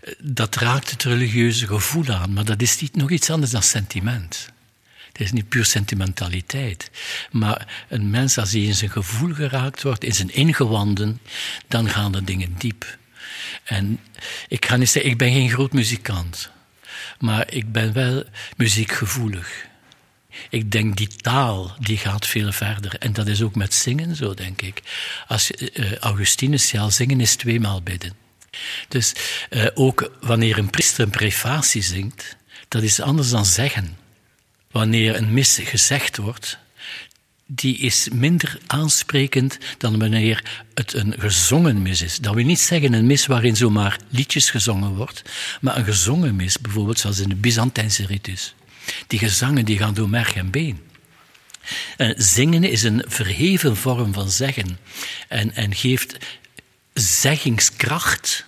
Eh, 0.00 0.12
dat 0.18 0.54
raakt 0.54 0.90
het 0.90 1.02
religieuze 1.02 1.66
gevoel 1.66 2.08
aan, 2.08 2.32
maar 2.32 2.44
dat 2.44 2.62
is 2.62 2.80
niet 2.80 2.96
nog 2.96 3.10
iets 3.10 3.30
anders 3.30 3.50
dan 3.50 3.62
sentiment. 3.62 4.48
Het 5.08 5.20
is 5.26 5.32
niet 5.32 5.48
puur 5.48 5.64
sentimentaliteit. 5.64 6.90
Maar 7.30 7.84
een 7.88 8.10
mens, 8.10 8.38
als 8.38 8.52
hij 8.52 8.62
in 8.62 8.74
zijn 8.74 8.90
gevoel 8.90 9.34
geraakt 9.34 9.82
wordt, 9.82 10.04
in 10.04 10.14
zijn 10.14 10.34
ingewanden, 10.34 11.20
dan 11.68 11.88
gaan 11.88 12.12
de 12.12 12.24
dingen 12.24 12.54
diep. 12.58 12.98
En 13.64 14.00
ik 14.48 14.64
ga 14.66 14.76
niet 14.76 14.90
zeggen, 14.90 15.10
ik 15.10 15.18
ben 15.18 15.32
geen 15.32 15.50
groot 15.50 15.72
muzikant. 15.72 16.50
Maar 17.18 17.52
ik 17.52 17.72
ben 17.72 17.92
wel 17.92 18.24
muziekgevoelig. 18.56 19.66
Ik 20.50 20.70
denk 20.70 20.96
die 20.96 21.08
taal, 21.08 21.76
die 21.78 21.96
gaat 21.96 22.26
veel 22.26 22.52
verder. 22.52 22.94
En 22.98 23.12
dat 23.12 23.26
is 23.26 23.42
ook 23.42 23.54
met 23.54 23.74
zingen 23.74 24.16
zo, 24.16 24.34
denk 24.34 24.62
ik. 24.62 24.82
Als 25.26 25.50
uh, 25.50 25.96
Augustinus 25.96 26.68
zei, 26.68 26.90
zingen 26.90 27.20
is 27.20 27.36
tweemaal 27.36 27.82
bidden. 27.82 28.12
Dus 28.88 29.12
uh, 29.50 29.66
ook 29.74 30.12
wanneer 30.20 30.58
een 30.58 30.70
priester 30.70 31.04
een 31.04 31.10
prefatie 31.10 31.82
zingt, 31.82 32.36
dat 32.68 32.82
is 32.82 33.00
anders 33.00 33.30
dan 33.30 33.46
zeggen. 33.46 33.96
Wanneer 34.70 35.16
een 35.16 35.32
mis 35.32 35.60
gezegd 35.62 36.16
wordt, 36.16 36.58
die 37.50 37.78
is 37.78 38.08
minder 38.12 38.58
aansprekend 38.66 39.58
dan 39.78 39.98
wanneer 39.98 40.62
het 40.74 40.92
een 40.92 41.14
gezongen 41.18 41.82
mis 41.82 42.02
is. 42.02 42.18
Dat 42.18 42.34
wil 42.34 42.44
niet 42.44 42.60
zeggen 42.60 42.92
een 42.92 43.06
mis 43.06 43.26
waarin 43.26 43.56
zomaar 43.56 43.98
liedjes 44.08 44.50
gezongen 44.50 44.94
wordt, 44.94 45.22
maar 45.60 45.76
een 45.76 45.84
gezongen 45.84 46.36
mis, 46.36 46.58
bijvoorbeeld 46.58 46.98
zoals 46.98 47.18
in 47.18 47.28
de 47.28 47.34
Byzantijnse 47.34 48.06
ritus. 48.06 48.54
Die 49.06 49.18
gezangen 49.18 49.64
die 49.64 49.78
gaan 49.78 49.94
door 49.94 50.08
merg 50.08 50.34
en 50.34 50.50
been. 50.50 50.80
En 51.96 52.14
zingen 52.16 52.64
is 52.64 52.82
een 52.82 53.04
verheven 53.06 53.76
vorm 53.76 54.12
van 54.12 54.30
zeggen 54.30 54.78
en, 55.28 55.54
en 55.54 55.74
geeft 55.74 56.16
zeggingskracht 56.92 58.44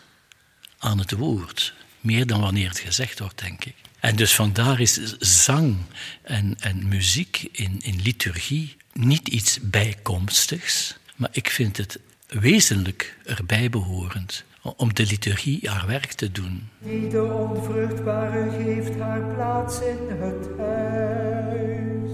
aan 0.78 0.98
het 0.98 1.12
woord. 1.12 1.74
Meer 2.00 2.26
dan 2.26 2.40
wanneer 2.40 2.68
het 2.68 2.78
gezegd 2.78 3.18
wordt, 3.18 3.40
denk 3.40 3.64
ik. 3.64 3.74
En 4.00 4.16
dus 4.16 4.34
vandaar 4.34 4.80
is 4.80 5.16
zang 5.18 5.76
en, 6.22 6.56
en 6.60 6.88
muziek 6.88 7.48
in, 7.52 7.80
in 7.82 8.00
liturgie 8.02 8.78
niet 8.92 9.28
iets 9.28 9.60
bijkomstigs, 9.60 10.98
maar 11.16 11.30
ik 11.32 11.50
vind 11.50 11.76
het 11.76 11.98
wezenlijk 12.26 13.16
erbij 13.24 13.70
behorend 13.70 14.44
om 14.76 14.94
de 14.94 15.06
liturgie 15.06 15.68
haar 15.68 15.86
werk 15.86 16.12
te 16.12 16.32
doen. 16.32 16.68
Die 16.78 17.08
de 17.08 17.22
onvruchtbare 17.22 18.50
geeft 18.50 18.98
haar 18.98 19.34
plaats 19.34 19.80
in 19.80 19.98
het 20.08 20.48
huis. 20.58 22.10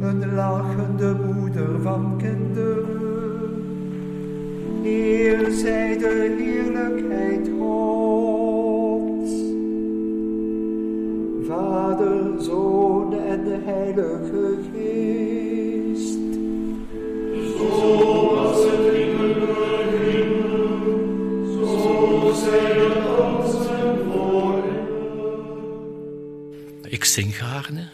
Een 0.00 0.34
lachende 0.34 1.14
moeder 1.14 1.82
van 1.82 2.18
kinderen. 2.18 3.04
Eer 4.84 5.50
zij 5.52 5.98
de 5.98 6.36
heerlijkheid 6.38 7.55
Vader, 11.56 12.42
Zoon 12.42 13.12
en 13.12 13.44
de 13.44 13.58
Heilige 13.64 14.58
Geest. 14.72 16.18
Zoals 17.56 18.64
het 18.64 18.84
Ik 26.88 27.04
zing 27.04 27.36
gaarne, 27.36 27.88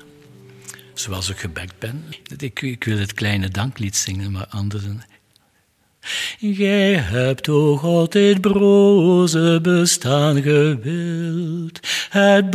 zoals 0.95 1.31
ik 1.31 1.37
gebekt 1.37 1.79
ben. 1.79 2.05
Ik, 2.39 2.63
ik 2.63 2.85
wil 2.85 2.99
het 2.99 3.15
kleine 3.15 3.49
danklied 3.49 3.97
zingen, 3.97 4.33
maar 4.33 4.47
anderen 4.47 5.03
Gij 6.41 6.95
hebt, 6.95 7.49
o 7.49 7.77
God, 7.77 8.13
dit 8.13 8.41
broze 8.41 9.59
bestaan 9.63 10.43
gewild, 10.43 11.81
het 12.11 12.51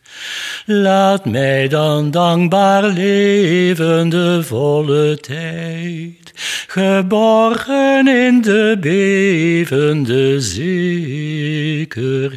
Laat 0.65 1.25
mij 1.25 1.67
dan 1.67 2.11
dankbaar 2.11 2.83
leven 2.83 4.09
de 4.09 4.43
volle 4.43 5.17
tijd, 5.17 6.31
geborgen 6.67 8.07
in 8.07 8.41
de 8.41 8.77
bevende 8.79 10.41
zekerheid, 10.41 12.33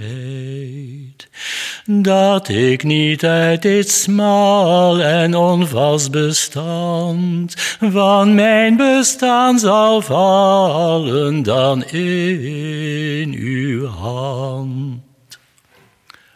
dat 1.88 2.48
ik 2.48 2.82
niet 2.82 3.24
uit 3.24 3.62
dit 3.62 3.90
smal 3.90 5.00
en 5.02 5.34
onvast 5.34 6.10
bestand 6.10 7.54
van 7.80 8.34
mijn 8.34 8.76
bestaan 8.76 9.58
zal 9.58 10.00
vallen 10.00 11.42
dan 11.42 11.84
in 11.84 13.34
uw 13.38 13.86
hand. 13.86 15.02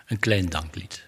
Een 0.07 0.19
klein 0.19 0.49
danklied. 0.49 1.05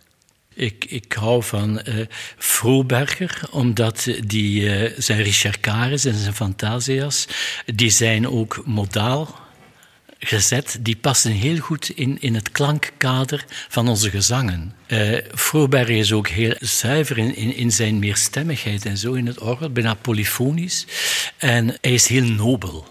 Ik, 0.55 0.85
ik 0.85 1.13
hou 1.13 1.43
van 1.43 1.81
uh, 1.89 2.07
Froberger, 2.39 3.41
omdat 3.51 4.09
die, 4.27 4.61
uh, 4.61 4.91
zijn 4.99 5.23
Richard 5.23 5.67
en 5.67 5.99
zijn 5.99 6.35
Fantasias, 6.35 7.29
die 7.75 7.91
zijn 7.91 8.29
ook 8.29 8.63
modaal 8.65 9.42
gezet. 10.25 10.79
Die 10.81 10.97
passen 10.97 11.33
heel 11.33 11.59
goed 11.59 11.91
in, 11.91 12.21
in 12.21 12.35
het 12.35 12.53
klankkader 12.53 13.45
van 13.69 13.89
onze 13.89 14.11
gezangen. 14.11 14.75
Uh, 14.89 15.89
is 15.89 16.13
ook 16.13 16.29
heel 16.29 16.55
zuiver 16.61 17.19
in, 17.19 17.35
in, 17.57 17.73
zijn 17.73 17.99
meerstemmigheid 17.99 18.87
en 18.87 18.99
zo 18.99 19.13
in 19.13 19.27
het 19.27 19.41
orgel, 19.41 19.71
bijna 19.71 19.95
polyfonisch. 19.95 20.87
En 21.37 21.77
hij 21.81 21.93
is 21.95 22.07
heel 22.07 22.25
nobel. 22.25 22.87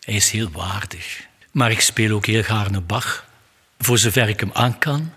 Hij 0.00 0.14
is 0.14 0.30
heel 0.30 0.50
waardig. 0.50 1.28
Maar 1.52 1.70
ik 1.70 1.80
speel 1.80 2.14
ook 2.14 2.26
heel 2.26 2.42
gaarne 2.42 2.80
Bach 2.80 3.28
voor 3.78 3.98
zover 3.98 4.28
ik 4.28 4.40
hem 4.40 4.50
aan 4.52 4.78
kan. 4.78 5.12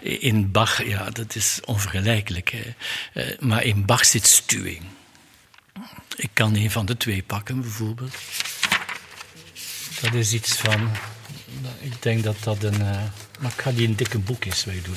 In 0.00 0.50
Bach, 0.50 0.84
ja, 0.84 1.10
dat 1.10 1.34
is 1.34 1.60
onvergelijkelijk. 1.64 2.54
Eh, 3.12 3.24
maar 3.38 3.64
in 3.64 3.84
Bach 3.84 4.04
zit 4.04 4.26
stuwing. 4.26 4.82
Ik 6.16 6.30
kan 6.32 6.56
een 6.56 6.70
van 6.70 6.86
de 6.86 6.96
twee 6.96 7.22
pakken, 7.22 7.60
bijvoorbeeld. 7.60 8.14
Dat 10.00 10.14
is 10.14 10.32
iets 10.32 10.52
van. 10.52 10.90
Ik 11.80 12.02
denk 12.02 12.24
dat 12.24 12.36
dat 12.42 12.62
een. 12.62 12.80
Uh, 12.80 13.02
maar 13.40 13.50
ik 13.50 13.60
ga 13.60 13.72
die 13.72 13.88
een 13.88 13.96
dikke 13.96 14.18
boek 14.18 14.44
eens 14.44 14.64
wij 14.64 14.80
doen. 14.82 14.96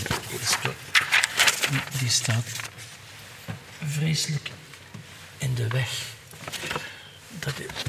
Die 2.00 2.10
staat 2.10 2.46
vreselijk 3.88 4.50
in 5.38 5.54
de 5.54 5.68
weg. 5.68 5.90
Dat 7.40 7.54
is. 7.60 7.84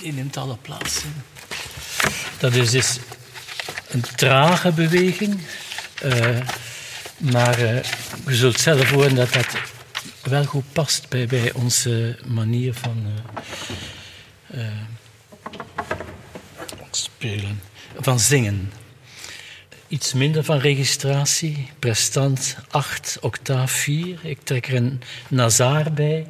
Die 0.00 0.12
neemt 0.12 0.36
alle 0.36 0.56
plaatsen. 0.56 1.24
Dat 2.38 2.54
is 2.54 2.70
dus 2.70 2.98
een 3.88 4.04
trage 4.16 4.72
beweging. 4.72 5.40
Uh, 6.04 6.40
maar 7.18 7.60
uh, 7.60 7.82
je 8.26 8.34
zult 8.34 8.60
zelf 8.60 8.90
horen 8.90 9.14
dat 9.14 9.32
dat 9.32 9.46
wel 10.22 10.44
goed 10.44 10.72
past 10.72 11.08
bij, 11.08 11.26
bij 11.26 11.52
onze 11.52 12.18
manier 12.26 12.74
van 12.74 13.06
uh, 13.06 13.42
spelen, 16.90 17.60
van 17.98 18.20
zingen. 18.20 18.72
Iets 19.88 20.12
minder 20.12 20.44
van 20.44 20.58
registratie, 20.58 21.70
prestant 21.78 22.56
8, 22.70 23.18
octaaf 23.20 23.70
4. 23.70 24.18
Ik 24.22 24.38
trek 24.42 24.68
er 24.68 24.74
een 24.74 25.02
nazaar 25.28 25.92
bij 25.92 26.26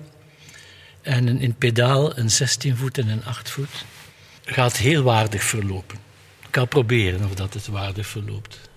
en 1.02 1.26
een, 1.26 1.40
in 1.40 1.54
pedaal 1.54 2.18
een 2.18 2.30
16 2.30 2.76
voet 2.76 2.98
en 2.98 3.08
een 3.08 3.24
8 3.24 3.50
voet 3.50 3.84
gaat 4.44 4.76
heel 4.76 5.02
waardig 5.02 5.42
verlopen. 5.42 5.98
Ik 6.48 6.56
ga 6.56 6.64
proberen 6.64 7.24
of 7.24 7.34
dat 7.34 7.54
het 7.54 7.66
waardig 7.66 8.06
verloopt. 8.06 8.67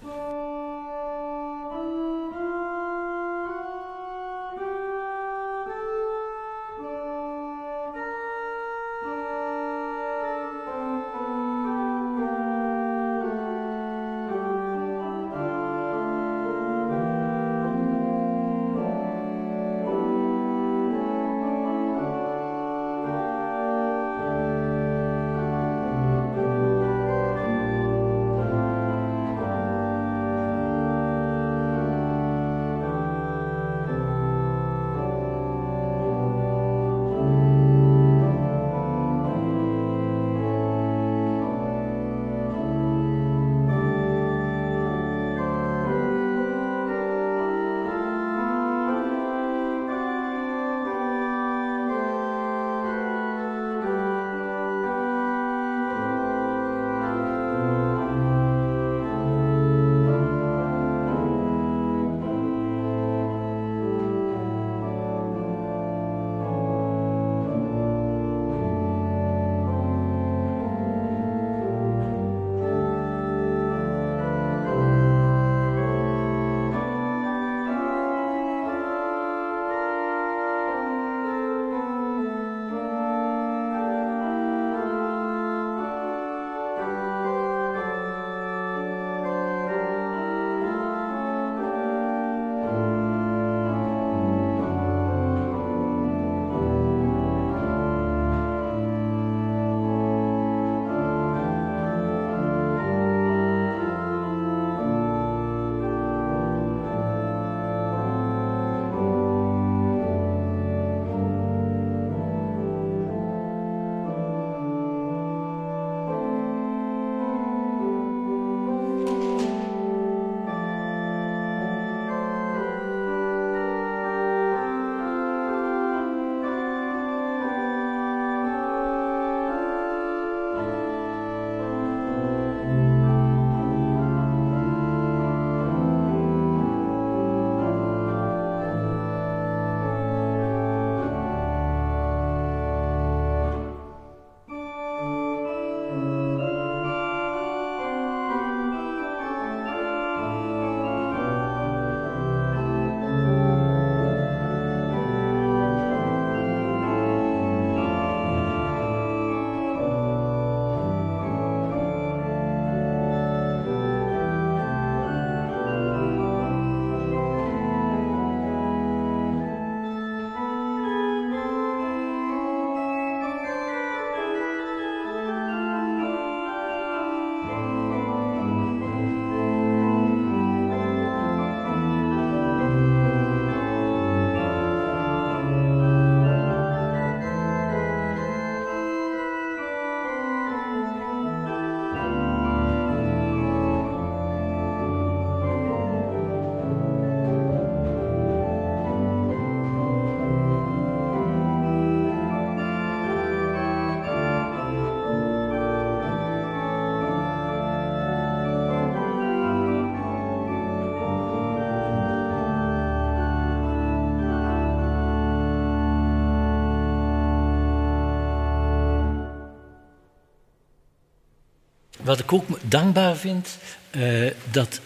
Wat 222.12 222.20
ik 222.20 222.34
ook 222.34 222.60
dankbaar 222.62 223.16
vind, 223.16 223.58
uh, 223.92 224.32
dat 224.52 224.80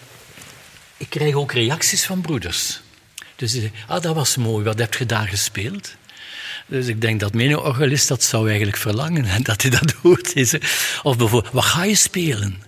ik 0.97 1.09
krijg 1.09 1.33
ook 1.33 1.51
reacties 1.51 2.05
van 2.05 2.21
broeders. 2.21 2.81
Dus 3.35 3.51
die 3.51 3.61
zeggen, 3.61 3.79
ah, 3.87 4.01
dat 4.01 4.15
was 4.15 4.37
mooi, 4.37 4.63
wat 4.63 4.79
heb 4.79 4.93
je 4.93 5.05
daar 5.05 5.27
gespeeld? 5.27 5.95
Dus 6.65 6.87
ik 6.87 7.01
denk 7.01 7.19
dat 7.19 7.33
mijn 7.33 7.57
organist 7.57 8.07
dat 8.07 8.23
zou 8.23 8.47
eigenlijk 8.47 8.77
verlangen, 8.77 9.25
en 9.25 9.43
dat 9.49 9.61
hij 9.61 9.71
dat 9.71 9.91
hoort. 9.91 10.33
Of 11.03 11.17
bijvoorbeeld, 11.17 11.53
wat 11.53 11.65
ga 11.65 11.83
je 11.83 11.95
spelen? 11.95 12.63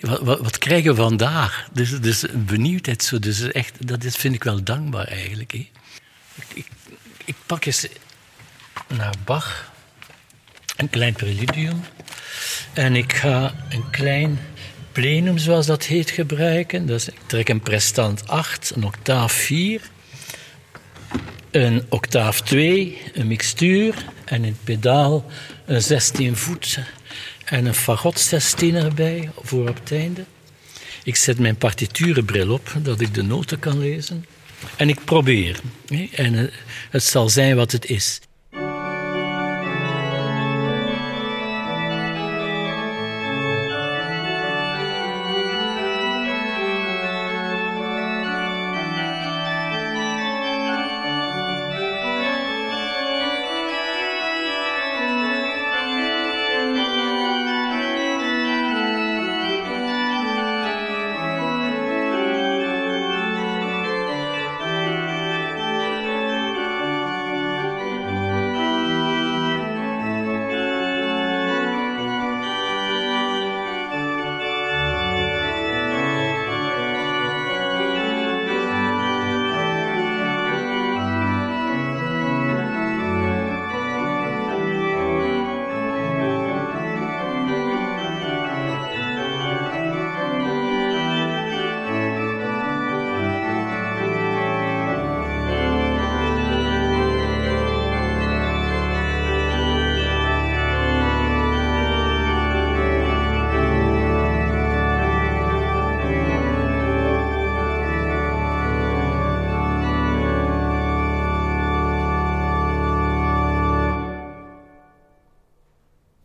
Wat, 0.00 0.20
wat, 0.20 0.58
krijgen 0.58 0.90
we 0.90 0.96
vandaag? 0.96 1.68
Dus, 1.72 2.00
dus 2.00 2.24
benieuwdheid, 2.32 3.02
zo. 3.02 3.18
Dus 3.18 3.40
echt, 3.40 3.86
dat 3.86 4.04
is, 4.04 4.16
vind 4.16 4.34
ik 4.34 4.44
wel 4.44 4.62
dankbaar 4.62 5.06
eigenlijk. 5.06 5.52
Ik, 5.52 5.70
ik, 6.54 6.66
ik, 7.24 7.34
pak 7.46 7.64
eens 7.64 7.86
naar 8.88 9.14
Bach, 9.24 9.72
een 10.76 10.90
klein 10.90 11.12
preludium. 11.12 11.80
En 12.72 12.96
ik 12.96 13.12
ga 13.12 13.54
een 13.68 13.90
klein 13.90 14.38
plenum, 14.92 15.38
zoals 15.38 15.66
dat 15.66 15.84
heet, 15.84 16.10
gebruiken. 16.10 16.86
Dus 16.86 17.08
ik 17.08 17.18
trek 17.26 17.48
een 17.48 17.60
prestant 17.60 18.28
8, 18.28 18.72
een 18.76 18.84
octaaf 18.84 19.32
4, 19.32 19.80
een 21.50 21.84
octaaf 21.88 22.40
2, 22.40 22.98
een 23.14 23.26
mixtuur 23.26 23.94
en 24.24 24.44
een 24.44 24.56
pedaal 24.64 25.24
een 25.64 25.82
16 25.82 26.36
voet 26.36 26.78
en 27.44 27.66
een 27.66 27.74
fagot 27.74 28.20
16 28.20 28.74
erbij 28.74 29.30
voor 29.42 29.68
op 29.68 29.74
het 29.74 29.92
einde. 29.92 30.24
Ik 31.04 31.16
zet 31.16 31.38
mijn 31.38 31.56
partiturenbril 31.56 32.52
op, 32.52 32.72
dat 32.82 33.00
ik 33.00 33.14
de 33.14 33.22
noten 33.22 33.58
kan 33.58 33.78
lezen. 33.78 34.26
En 34.76 34.88
ik 34.88 35.04
probeer. 35.04 35.60
En 36.12 36.34
eh, 36.34 36.54
het 36.90 37.04
zal 37.04 37.28
zijn 37.28 37.56
wat 37.56 37.72
het 37.72 37.86
is. 37.86 38.20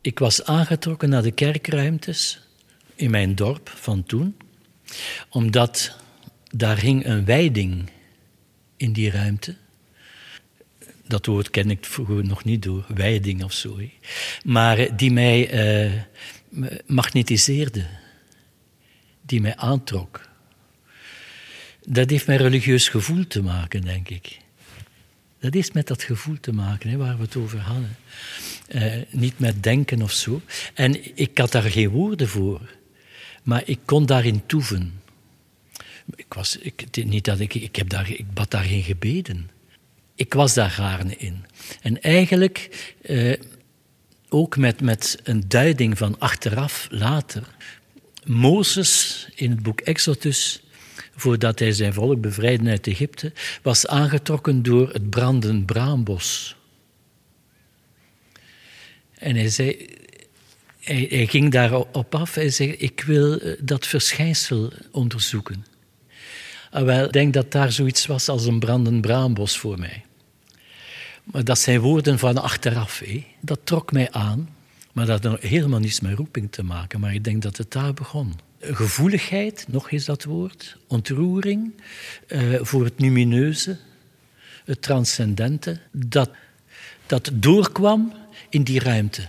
Ik 0.10 0.20
was 0.20 0.44
aangetrokken 0.44 1.10
naar 1.10 1.22
de 1.22 1.32
kerkruimtes 1.32 2.42
in 2.96 3.10
mijn 3.12 3.36
dorp 3.36 3.70
van 3.76 4.04
toen, 4.04 4.38
omdat 5.30 5.96
daar 6.48 6.80
hing 6.80 7.06
een 7.06 7.26
wijding 7.26 7.90
in 8.78 8.94
die 8.94 9.12
ruimte. 9.12 9.56
Dat 11.08 11.26
woord 11.26 11.50
ken 11.50 11.70
ik 11.70 11.86
vroeger 11.86 12.26
nog 12.26 12.44
niet 12.44 12.64
door, 12.64 12.86
wijding 12.88 13.44
of 13.44 13.54
zo. 13.54 13.80
Maar 14.44 14.98
die 14.98 15.12
mij 15.12 15.50
eh, 15.50 15.92
magnetiseerde, 16.86 17.86
die 19.22 19.42
mij 19.42 19.56
aantrok. 19.56 20.30
Dat 21.86 22.10
heeft 22.10 22.28
met 22.28 22.42
religieus 22.42 22.90
gevoel 22.90 23.28
te 23.28 23.44
maken, 23.44 23.82
denk 23.82 24.10
ik. 24.10 24.38
Dat 25.40 25.54
heeft 25.54 25.74
met 25.74 25.88
dat 25.88 26.04
gevoel 26.04 26.38
te 26.40 26.52
maken 26.52 26.90
hè, 26.90 26.98
waar 26.98 27.18
we 27.18 27.24
het 27.24 27.36
over 27.36 27.60
hadden. 27.60 27.98
Uh, 28.70 28.94
niet 29.10 29.40
met 29.40 29.64
denken 29.64 30.02
of 30.02 30.12
zo. 30.12 30.42
En 30.74 31.18
ik 31.18 31.38
had 31.38 31.52
daar 31.52 31.72
geen 31.72 31.90
woorden 31.90 32.28
voor. 32.28 32.62
Maar 33.44 33.62
ik 33.66 33.80
kon 33.86 34.06
daarin 34.06 34.46
toeven. 34.46 35.02
Ik, 36.16 36.34
was, 36.34 36.58
ik, 36.58 37.04
niet 37.06 37.26
dat 37.26 37.40
ik, 37.40 37.54
ik, 37.54 37.76
heb 37.76 37.90
daar, 37.90 38.12
ik 38.12 38.34
bad 38.34 38.52
daar 38.52 38.64
geen 38.64 38.84
gebeden. 38.84 39.50
Ik 40.16 40.34
was 40.34 40.54
daar 40.54 40.70
gaarne 40.70 41.16
in. 41.18 41.46
En 41.82 42.02
eigenlijk 42.02 42.70
uh, 43.02 43.34
ook 44.30 44.58
met, 44.58 44.82
met 44.82 45.20
een 45.24 45.44
duiding 45.48 45.98
van 45.98 46.20
achteraf, 46.20 46.88
later. 46.92 47.44
Mozes 48.26 49.28
in 49.36 49.50
het 49.50 49.64
boek 49.64 49.82
Exodus 49.82 50.62
voordat 51.20 51.60
hij 51.60 51.72
zijn 51.72 51.94
volk 51.94 52.22
bevrijdde 52.22 52.70
uit 52.70 52.88
Egypte, 52.88 53.32
was 53.62 53.88
aangetrokken 53.88 54.64
door 54.64 54.90
het 54.90 55.10
brandend 55.10 55.66
braambos. 55.66 56.56
En 59.14 59.36
hij 59.36 59.50
zei, 59.50 59.88
hij, 60.80 61.08
hij 61.10 61.28
ging 61.28 61.52
daarop 61.52 62.16
af. 62.16 62.36
Hij 62.36 62.50
zei: 62.50 62.72
Ik 62.72 63.04
wil 63.06 63.40
eh, 63.40 63.54
dat 63.60 63.88
verschijnsel 63.88 64.72
onderzoeken. 64.92 65.66
Ah, 66.72 66.84
wel, 66.84 67.06
ik 67.06 67.12
denk 67.12 67.34
dat 67.34 67.52
daar 67.52 67.72
zoiets 67.72 68.06
was 68.06 68.30
als 68.30 68.46
een 68.46 68.60
brandend 68.60 69.02
braambos 69.02 69.58
voor 69.58 69.80
mij. 69.80 70.04
Maar 71.24 71.44
dat 71.44 71.60
zijn 71.60 71.80
woorden 71.80 72.20
van 72.20 72.38
achteraf. 72.38 73.04
Dat 73.42 73.60
trok 73.64 73.92
mij 73.92 74.12
aan. 74.12 74.50
Maar 74.94 75.06
dat 75.06 75.24
had 75.24 75.42
helemaal 75.42 75.80
niets 75.80 76.00
met 76.00 76.18
roeping 76.18 76.52
te 76.52 76.64
maken. 76.64 77.00
Maar 77.00 77.14
ik 77.14 77.24
denk 77.24 77.42
dat 77.42 77.58
het 77.58 77.72
daar 77.72 77.94
begon 77.94 78.49
gevoeligheid, 78.62 79.66
nog 79.68 79.92
eens 79.92 80.06
dat 80.06 80.24
woord, 80.24 80.78
ontroering 80.88 81.74
uh, 82.28 82.60
voor 82.62 82.84
het 82.84 82.94
lumineuze, 82.98 83.78
het 84.66 84.82
transcendente, 84.82 85.80
dat, 85.92 86.30
dat 87.06 87.32
doorkwam 87.34 88.14
in 88.50 88.64
die 88.64 88.80
ruimte. 88.80 89.28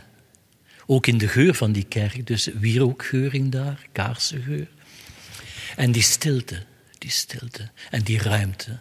Ook 0.86 1.06
in 1.06 1.18
de 1.18 1.28
geur 1.28 1.54
van 1.54 1.72
die 1.72 1.84
kerk, 1.84 2.26
dus 2.26 2.46
wierookgeuring 2.46 3.50
daar, 3.50 3.86
kaarsengeur. 3.92 4.68
En 5.76 5.92
die 5.92 6.02
stilte, 6.02 6.62
die 6.98 7.10
stilte 7.10 7.70
en 7.90 8.02
die 8.02 8.18
ruimte. 8.18 8.78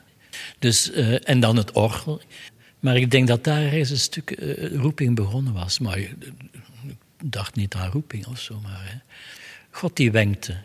Dus, 0.60 0.92
uh, 0.92 1.30
en 1.30 1.40
dan 1.40 1.56
het 1.56 1.72
orgel. 1.72 2.22
Maar 2.80 2.98
ik 2.98 3.12
denk 3.12 3.28
dat 3.28 3.44
daar 3.44 3.72
eens 3.72 3.90
een 3.90 3.98
stuk 3.98 4.40
uh, 4.40 4.76
roeping 4.76 5.16
begonnen 5.16 5.54
was. 5.54 5.80
Maar 5.80 5.98
ik 5.98 6.16
dacht 7.24 7.56
niet 7.56 7.74
aan 7.74 7.92
roeping 7.92 8.28
of 8.28 8.40
zo, 8.40 8.60
maar... 8.60 8.82
Hè. 8.84 8.98
God 9.80 9.96
die 9.96 10.12
wenkte. 10.12 10.58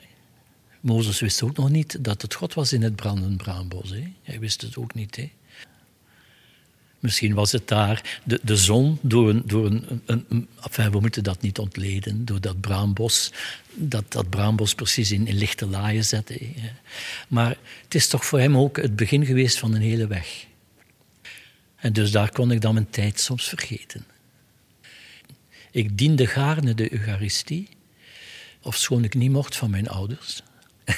Mozes 0.80 1.20
wist 1.20 1.42
ook 1.42 1.56
nog 1.56 1.70
niet 1.70 2.04
dat 2.04 2.22
het 2.22 2.34
God 2.34 2.54
was 2.54 2.72
in 2.72 2.82
het 2.82 2.96
brandend 2.96 3.36
braambos. 3.36 3.90
Hè? 3.90 4.12
Hij 4.22 4.38
wist 4.38 4.60
het 4.60 4.76
ook 4.76 4.94
niet. 4.94 5.16
Hè? 5.16 5.30
Misschien 6.98 7.34
was 7.34 7.52
het 7.52 7.68
daar 7.68 8.20
de, 8.24 8.40
de 8.42 8.56
zon 8.56 8.98
door 9.02 9.28
een. 9.28 9.42
Door 9.46 9.66
een, 9.66 10.02
een, 10.06 10.24
een 10.28 10.90
we 10.90 11.00
moeten 11.00 11.24
dat 11.24 11.40
niet 11.40 11.58
ontleden, 11.58 12.24
door 12.24 12.40
dat 12.40 12.60
braambos. 12.60 13.32
Dat, 13.74 14.12
dat 14.12 14.30
braambos 14.30 14.74
precies 14.74 15.10
in, 15.10 15.26
in 15.26 15.36
lichte 15.36 15.66
laaien 15.66 16.04
zette. 16.04 16.38
Hè? 16.40 16.70
Maar 17.28 17.56
het 17.82 17.94
is 17.94 18.08
toch 18.08 18.24
voor 18.24 18.38
hem 18.38 18.56
ook 18.56 18.76
het 18.76 18.96
begin 18.96 19.26
geweest 19.26 19.58
van 19.58 19.74
een 19.74 19.82
hele 19.82 20.06
weg. 20.06 20.46
En 21.76 21.92
dus 21.92 22.10
daar 22.10 22.30
kon 22.30 22.50
ik 22.50 22.60
dan 22.60 22.74
mijn 22.74 22.90
tijd 22.90 23.20
soms 23.20 23.48
vergeten. 23.48 24.04
Ik 25.70 25.98
diende 25.98 26.26
gaarne 26.26 26.74
de 26.74 26.92
Eucharistie 26.92 27.68
ofschoon 28.64 29.04
ik 29.04 29.14
niet 29.14 29.30
mocht 29.30 29.56
van 29.56 29.70
mijn 29.70 29.88
ouders. 29.88 30.42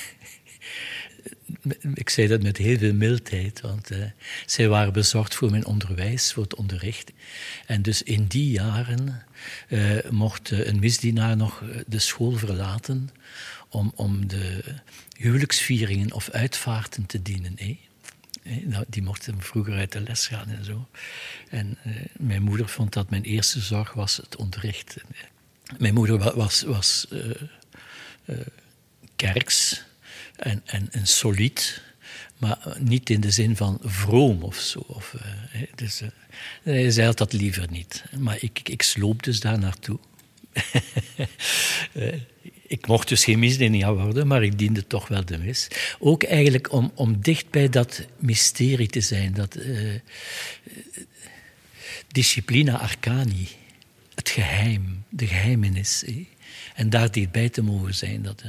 ik 1.95 2.11
zei 2.11 2.27
dat 2.27 2.43
met 2.43 2.57
heel 2.57 2.79
veel 2.79 2.95
mildheid, 2.95 3.61
want 3.61 3.91
uh, 3.91 4.05
zij 4.47 4.69
waren 4.69 4.93
bezorgd 4.93 5.35
voor 5.35 5.51
mijn 5.51 5.67
onderwijs, 5.67 6.33
voor 6.33 6.43
het 6.43 6.55
onderricht. 6.55 7.13
En 7.67 7.83
dus 7.83 8.03
in 8.03 8.27
die 8.27 8.51
jaren 8.51 9.25
uh, 9.69 9.99
mocht 10.11 10.51
een 10.51 10.79
misdienaar 10.79 11.37
nog 11.37 11.63
de 11.87 11.99
school 11.99 12.33
verlaten 12.33 13.11
om, 13.69 13.93
om 13.95 14.29
de 14.29 14.63
huwelijksvieringen 15.17 16.13
of 16.13 16.31
uitvaarten 16.31 17.07
te 17.07 17.23
dienen. 17.23 17.57
Eh? 17.57 17.77
Nou, 18.65 18.85
die 18.89 19.03
mochten 19.03 19.43
vroeger 19.43 19.75
uit 19.75 19.93
de 19.93 20.01
les 20.01 20.27
gaan 20.27 20.49
en 20.49 20.65
zo. 20.65 20.89
En 21.51 21.79
mijn 22.19 22.43
moeder 22.43 22.69
vond 22.69 22.93
dat 22.93 23.11
mijn 23.11 23.23
eerste 23.23 23.61
zorg 23.61 23.93
was 23.93 24.17
het 24.17 24.37
onderricht. 24.37 24.97
Mijn 25.79 25.95
moeder 25.95 26.37
was, 26.37 26.63
was 26.63 27.07
kerks 29.17 29.85
en, 30.37 30.63
en, 30.65 30.89
en 30.93 31.07
solid, 31.07 31.83
maar 32.39 32.77
niet 32.79 33.11
in 33.11 33.21
de 33.21 33.31
zin 33.31 33.57
van 33.57 33.79
vroom 33.83 34.43
of 34.43 34.57
zo. 34.57 34.79
Of, 34.87 35.15
uh, 35.17 35.63
dus, 35.75 36.03
uh, 36.03 36.09
hij 36.63 36.91
zei 36.91 37.15
dat 37.15 37.33
liever 37.33 37.71
niet. 37.71 38.05
Maar 38.19 38.37
ik, 38.41 38.69
ik, 38.69 38.83
sloop 38.83 39.23
dus 39.23 39.41
daar 39.41 39.59
naartoe. 39.59 39.99
ik 42.67 42.87
mocht 42.87 43.09
dus 43.09 43.25
geen 43.25 43.39
misdienaar 43.39 43.95
worden, 43.95 44.27
maar 44.27 44.43
ik 44.43 44.59
diende 44.59 44.87
toch 44.87 45.09
wel 45.09 45.25
de 45.25 45.39
mis. 45.39 45.69
Ook 45.99 46.23
eigenlijk 46.23 46.73
om, 46.73 46.93
om 46.95 47.21
dicht 47.21 47.51
bij 47.51 47.69
dat 47.69 48.07
mysterie 48.19 48.89
te 48.89 49.01
zijn, 49.01 49.35
dat 49.35 49.59
disciplina 52.09 52.79
arcani, 52.79 53.49
het 54.15 54.29
geheim, 54.29 55.05
de 55.09 55.27
geheimenis. 55.27 56.05
En 56.77 56.91
daar 56.91 57.11
dichtbij 57.11 57.49
te 57.49 57.63
mogen 57.63 57.95
zijn. 57.95 58.23
Dat, 58.23 58.43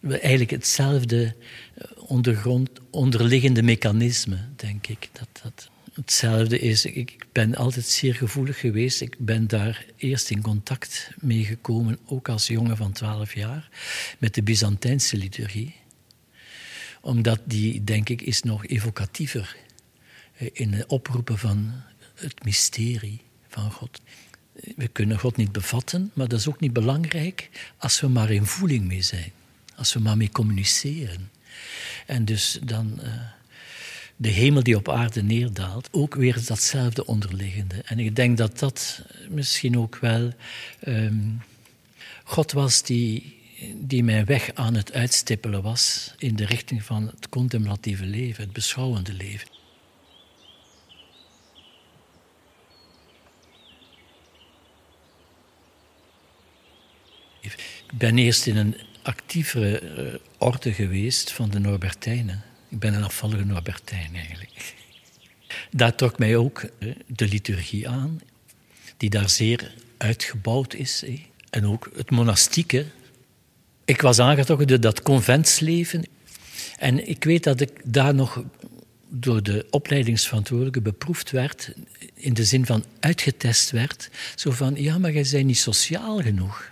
uh, 0.00 0.10
eigenlijk 0.10 0.50
hetzelfde 0.50 1.34
eh, 1.74 1.84
ondergrond, 1.96 2.70
onderliggende 2.90 3.62
mechanisme, 3.62 4.38
denk 4.56 4.86
ik. 4.86 5.08
Dat, 5.12 5.28
dat, 5.42 5.70
hetzelfde 5.92 6.58
is, 6.58 6.84
ik 6.84 7.26
ben 7.32 7.54
altijd 7.54 7.84
zeer 7.84 8.14
gevoelig 8.14 8.60
geweest. 8.60 9.00
Ik 9.00 9.16
ben 9.18 9.48
daar 9.48 9.86
eerst 9.96 10.30
in 10.30 10.42
contact 10.42 11.10
mee 11.20 11.44
gekomen, 11.44 11.98
ook 12.06 12.28
als 12.28 12.46
jongen 12.46 12.76
van 12.76 12.92
12 12.92 13.34
jaar, 13.34 13.68
met 14.18 14.34
de 14.34 14.42
Byzantijnse 14.42 15.16
liturgie. 15.16 15.74
Omdat 17.00 17.40
die, 17.44 17.84
denk 17.84 18.08
ik, 18.08 18.22
is 18.22 18.42
nog 18.42 18.66
evocatiever 18.66 19.56
in 20.52 20.72
het 20.72 20.86
oproepen 20.86 21.38
van 21.38 21.72
het 22.14 22.44
mysterie 22.44 23.20
van 23.48 23.72
God. 23.72 24.00
We 24.76 24.88
kunnen 24.88 25.18
God 25.18 25.36
niet 25.36 25.52
bevatten, 25.52 26.10
maar 26.14 26.28
dat 26.28 26.38
is 26.38 26.48
ook 26.48 26.60
niet 26.60 26.72
belangrijk 26.72 27.50
als 27.76 28.00
we 28.00 28.08
maar 28.08 28.30
in 28.30 28.46
voeling 28.46 28.84
mee 28.84 29.02
zijn. 29.02 29.32
Als 29.76 29.92
we 29.92 30.00
maar 30.00 30.16
mee 30.16 30.30
communiceren. 30.30 31.30
En 32.06 32.24
dus 32.24 32.58
dan... 32.62 33.00
Uh, 33.02 33.08
de 34.20 34.28
hemel 34.28 34.62
die 34.62 34.76
op 34.76 34.88
aarde 34.88 35.22
neerdaalt, 35.22 35.88
ook 35.90 36.14
weer 36.14 36.44
datzelfde 36.46 37.06
onderliggende. 37.06 37.82
En 37.84 37.98
ik 37.98 38.16
denk 38.16 38.36
dat 38.36 38.58
dat 38.58 39.02
misschien 39.28 39.78
ook 39.78 39.96
wel 39.96 40.32
um, 40.86 41.42
God 42.24 42.52
was 42.52 42.82
die, 42.82 43.36
die 43.74 44.04
mijn 44.04 44.24
weg 44.24 44.50
aan 44.54 44.74
het 44.74 44.92
uitstippelen 44.92 45.62
was 45.62 46.14
in 46.18 46.36
de 46.36 46.44
richting 46.44 46.82
van 46.82 47.06
het 47.06 47.28
contemplatieve 47.28 48.04
leven, 48.04 48.44
het 48.44 48.52
beschouwende 48.52 49.12
leven. 49.12 49.48
Ik 57.40 57.54
ben 57.94 58.18
eerst 58.18 58.46
in 58.46 58.56
een 58.56 58.76
actievere 59.02 59.82
uh, 59.82 60.14
orde 60.38 60.72
geweest 60.72 61.32
van 61.32 61.50
de 61.50 61.58
Norbertijnen. 61.58 62.42
Ik 62.68 62.78
ben 62.78 62.94
een 62.94 63.04
afvallige 63.04 63.44
Norbertijn 63.44 64.14
eigenlijk. 64.14 64.74
Daar 65.70 65.94
trok 65.94 66.18
mij 66.18 66.36
ook 66.36 66.62
uh, 66.78 66.94
de 67.06 67.28
liturgie 67.28 67.88
aan, 67.88 68.20
die 68.96 69.10
daar 69.10 69.30
zeer 69.30 69.74
uitgebouwd 69.96 70.74
is. 70.74 71.02
Eh, 71.04 71.20
en 71.50 71.66
ook 71.66 71.90
het 71.96 72.10
monastieke. 72.10 72.86
Ik 73.84 74.00
was 74.00 74.18
aangetrokken 74.18 74.66
door 74.66 74.80
dat 74.80 75.02
conventsleven. 75.02 76.04
En 76.78 77.08
ik 77.08 77.24
weet 77.24 77.44
dat 77.44 77.60
ik 77.60 77.70
daar 77.84 78.14
nog 78.14 78.42
door 79.08 79.42
de 79.42 79.66
opleidingsverantwoordelijke 79.70 80.80
beproefd 80.80 81.30
werd, 81.30 81.72
in 82.14 82.34
de 82.34 82.44
zin 82.44 82.66
van 82.66 82.84
uitgetest 83.00 83.70
werd. 83.70 84.10
Zo 84.34 84.50
van, 84.50 84.74
ja, 84.76 84.98
maar 84.98 85.12
jij 85.12 85.26
bent 85.30 85.46
niet 85.46 85.58
sociaal 85.58 86.22
genoeg. 86.22 86.67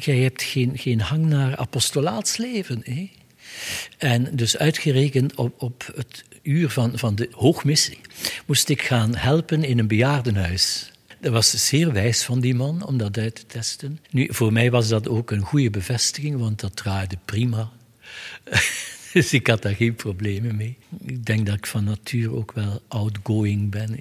Jij 0.00 0.18
hebt 0.18 0.42
geen, 0.42 0.78
geen 0.78 1.00
hang 1.00 1.26
naar 1.26 1.56
apostolaatsleven. 1.56 2.82
Hè? 2.84 3.10
En 3.98 4.36
dus 4.36 4.56
uitgerekend 4.56 5.34
op, 5.34 5.62
op 5.62 5.92
het 5.94 6.24
uur 6.42 6.70
van, 6.70 6.98
van 6.98 7.14
de 7.14 7.28
hoogmissie 7.30 7.98
moest 8.46 8.68
ik 8.68 8.82
gaan 8.82 9.14
helpen 9.14 9.64
in 9.64 9.78
een 9.78 9.86
bejaardenhuis. 9.86 10.92
Dat 11.20 11.32
was 11.32 11.68
zeer 11.68 11.92
wijs 11.92 12.22
van 12.22 12.40
die 12.40 12.54
man 12.54 12.86
om 12.86 12.98
dat 12.98 13.18
uit 13.18 13.34
te 13.34 13.46
testen. 13.46 13.98
Nu, 14.10 14.28
voor 14.30 14.52
mij 14.52 14.70
was 14.70 14.88
dat 14.88 15.08
ook 15.08 15.30
een 15.30 15.40
goede 15.40 15.70
bevestiging, 15.70 16.38
want 16.38 16.60
dat 16.60 16.76
draaide 16.76 17.16
prima. 17.24 17.70
Dus 19.14 19.32
ik 19.32 19.46
had 19.46 19.62
daar 19.62 19.74
geen 19.74 19.94
problemen 19.94 20.56
mee. 20.56 20.76
Ik 21.04 21.24
denk 21.24 21.46
dat 21.46 21.54
ik 21.54 21.66
van 21.66 21.84
natuur 21.84 22.34
ook 22.34 22.52
wel 22.52 22.82
outgoing 22.88 23.70
ben. 23.70 24.00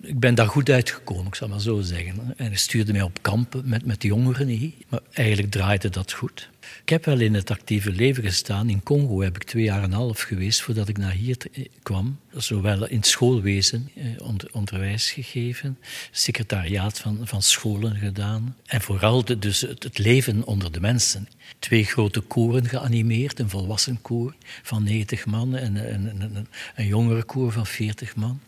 Ik 0.00 0.18
ben 0.18 0.34
daar 0.34 0.48
goed 0.48 0.70
uitgekomen, 0.70 1.26
ik 1.26 1.34
zal 1.34 1.48
maar 1.48 1.60
zo 1.60 1.80
zeggen. 1.80 2.34
En 2.36 2.56
stuurde 2.56 2.92
mij 2.92 3.02
op 3.02 3.22
kampen 3.22 3.62
met, 3.68 3.86
met 3.86 4.02
jongeren. 4.02 4.74
Maar 4.88 5.00
eigenlijk 5.12 5.50
draaide 5.50 5.88
dat 5.88 6.12
goed. 6.12 6.48
Ik 6.82 6.88
heb 6.88 7.04
wel 7.04 7.20
in 7.20 7.34
het 7.34 7.50
actieve 7.50 7.90
leven 7.90 8.22
gestaan. 8.22 8.68
In 8.68 8.82
Congo 8.82 9.20
heb 9.20 9.36
ik 9.36 9.44
twee 9.44 9.64
jaar 9.64 9.78
en 9.78 9.84
een 9.84 9.92
half 9.92 10.20
geweest 10.20 10.62
voordat 10.62 10.88
ik 10.88 10.98
naar 10.98 11.12
hier 11.12 11.36
kwam. 11.82 12.18
Zowel 12.36 12.86
in 12.86 12.96
het 12.96 13.06
schoolwezen, 13.06 13.90
eh, 13.94 14.04
onder, 14.18 14.48
onderwijs 14.52 15.10
gegeven, 15.10 15.78
secretariaat 16.10 16.98
van, 16.98 17.18
van 17.22 17.42
scholen 17.42 17.96
gedaan. 17.96 18.56
En 18.66 18.80
vooral 18.80 19.24
dus 19.38 19.60
het, 19.60 19.98
leven 19.98 20.44
onder 20.44 20.72
de 20.72 20.80
mensen. 20.80 21.28
Twee 21.58 21.84
grote 21.84 22.20
koren 22.20 22.68
geanimeerd, 22.68 23.38
een 23.38 23.50
volwassen 23.50 23.98
koor 24.02 24.34
van 24.62 24.82
90 24.82 25.26
man 25.26 25.56
en 25.56 25.94
een, 25.94 26.46
een, 26.74 26.86
jongere 26.86 27.22
koor 27.22 27.52
van 27.52 27.66
40 27.66 28.16
man. 28.16 28.40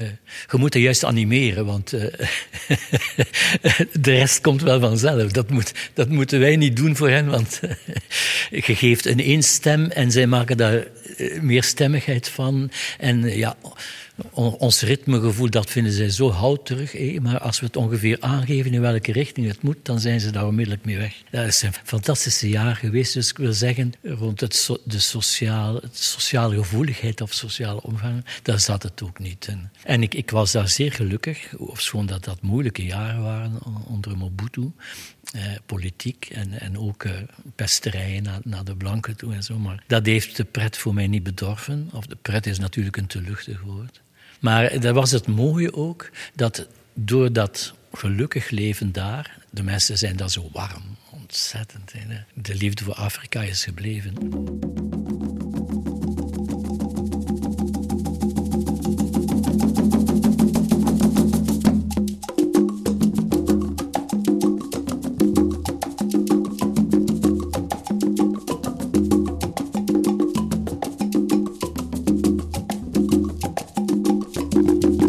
Uh, 0.00 0.08
je 0.50 0.56
moet 0.56 0.74
er 0.74 0.80
juist 0.80 1.04
animeren, 1.04 1.66
want 1.66 1.92
uh, 1.92 2.00
de 4.00 4.12
rest 4.12 4.40
komt 4.40 4.62
wel 4.62 4.80
vanzelf. 4.80 5.32
Dat, 5.32 5.50
moet, 5.50 5.72
dat 5.94 6.08
moeten 6.08 6.40
wij 6.40 6.56
niet 6.56 6.76
doen 6.76 6.96
voor 6.96 7.10
hen, 7.10 7.26
want 7.26 7.60
je 8.50 8.74
geeft 8.74 9.06
een 9.06 9.20
één 9.20 9.42
stem 9.42 9.90
en 9.90 10.10
zij 10.10 10.26
maken 10.26 10.56
daar 10.56 10.86
meer 11.40 11.62
stemmigheid 11.62 12.28
van. 12.28 12.70
En 12.98 13.36
ja, 13.36 13.56
ons 14.32 14.82
ritmegevoel, 14.82 15.50
dat 15.50 15.70
vinden 15.70 15.92
zij 15.92 16.10
zo 16.10 16.30
houterig. 16.30 16.94
Eh? 16.94 17.20
Maar 17.20 17.38
als 17.38 17.60
we 17.60 17.66
het 17.66 17.76
ongeveer 17.76 18.16
aangeven 18.20 18.72
in 18.72 18.80
welke 18.80 19.12
richting 19.12 19.46
het 19.46 19.62
moet, 19.62 19.76
dan 19.82 20.00
zijn 20.00 20.20
ze 20.20 20.30
daar 20.30 20.46
onmiddellijk 20.46 20.84
mee 20.84 20.96
weg. 20.96 21.22
Dat 21.30 21.46
is 21.46 21.62
een 21.62 21.72
fantastische 21.84 22.48
jaar 22.48 22.76
geweest. 22.76 23.14
Dus 23.14 23.30
ik 23.30 23.38
wil 23.38 23.52
zeggen, 23.52 23.92
rond 24.02 24.40
het 24.40 24.70
de 24.84 24.98
sociaal, 24.98 25.80
sociale 25.92 26.56
gevoeligheid 26.56 27.20
of 27.20 27.32
sociale 27.32 27.82
omgang, 27.82 28.24
daar 28.42 28.60
zat 28.60 28.82
het 28.82 29.02
ook 29.02 29.18
niet 29.18 29.46
in. 29.46 29.68
En 29.82 30.02
ik, 30.02 30.14
ik 30.14 30.30
was 30.30 30.52
daar 30.52 30.68
zeer 30.68 30.92
gelukkig, 30.92 31.56
ofschoon 31.56 32.06
dat 32.06 32.24
dat 32.24 32.42
moeilijke 32.42 32.84
jaren 32.84 33.22
waren 33.22 33.58
onder 33.86 34.16
Mobutu. 34.16 34.72
Eh, 35.32 35.42
politiek 35.66 36.28
en, 36.32 36.60
en 36.60 36.78
ook 36.78 37.04
eh, 37.04 37.12
pesterijen 37.54 38.22
naar, 38.22 38.40
naar, 38.44 38.64
de 38.64 38.76
blanken 38.76 39.16
toe 39.16 39.34
en 39.34 39.42
zo. 39.42 39.58
Maar 39.58 39.82
dat 39.86 40.06
heeft 40.06 40.36
de 40.36 40.44
pret 40.44 40.76
voor 40.76 40.94
mij 40.94 41.06
niet 41.06 41.22
bedorven. 41.22 41.90
Of 41.92 42.06
de 42.06 42.16
pret 42.22 42.46
is 42.46 42.58
natuurlijk 42.58 42.96
een 42.96 43.06
te 43.06 43.22
woord. 43.64 44.00
Maar 44.40 44.80
dat 44.80 44.94
was 44.94 45.10
het 45.10 45.26
mooie 45.26 45.74
ook, 45.74 46.10
dat 46.34 46.68
door 46.94 47.32
dat 47.32 47.74
gelukkig 47.92 48.50
leven 48.50 48.92
daar, 48.92 49.38
de 49.50 49.62
mensen 49.62 49.98
zijn 49.98 50.16
daar 50.16 50.30
zo 50.30 50.48
warm, 50.52 50.96
ontzettend. 51.10 51.92
De 52.34 52.54
liefde 52.54 52.84
voor 52.84 52.94
Afrika 52.94 53.42
is 53.42 53.64
gebleven. 53.64 54.14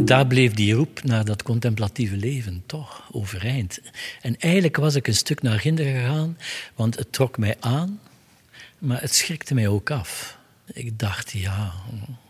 Daar 0.10 0.28
bleef 0.28 0.54
die 0.54 0.74
roep 0.74 1.04
naar 1.04 1.26
dat 1.26 1.44
contemplatieve 1.44 2.16
leven 2.16 2.64
toch 2.66 3.10
overeind. 3.12 3.80
En 4.22 4.38
eigenlijk 4.40 4.78
was 4.78 4.96
ik 4.96 5.08
een 5.08 5.16
stuk 5.16 5.42
naar 5.42 5.60
ginder 5.60 5.86
gegaan, 5.86 6.38
want 6.76 6.96
het 6.96 7.12
trok 7.12 7.38
mij 7.38 7.56
aan, 7.60 8.00
maar 8.78 9.02
het 9.02 9.16
schrikte 9.16 9.54
mij 9.54 9.68
ook 9.68 9.92
af. 9.92 10.38
Ik 10.74 11.00
dacht, 11.00 11.32
ja. 11.32 11.74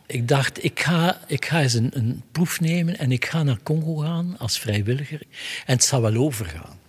Ik 0.06 0.28
dacht, 0.28 0.64
ik 0.64 0.80
ga, 0.80 1.22
ik 1.28 1.46
ga 1.46 1.62
eens 1.62 1.74
een, 1.74 1.90
een 1.94 2.24
proef 2.32 2.60
nemen 2.60 2.98
en 2.98 3.12
ik 3.12 3.26
ga 3.26 3.44
naar 3.44 3.64
Congo 3.64 3.96
gaan 3.96 4.36
als 4.38 4.60
vrijwilliger. 4.60 5.22
En 5.66 5.76
het 5.76 5.84
zal 5.84 6.02
wel 6.02 6.16
overgaan. 6.16 6.80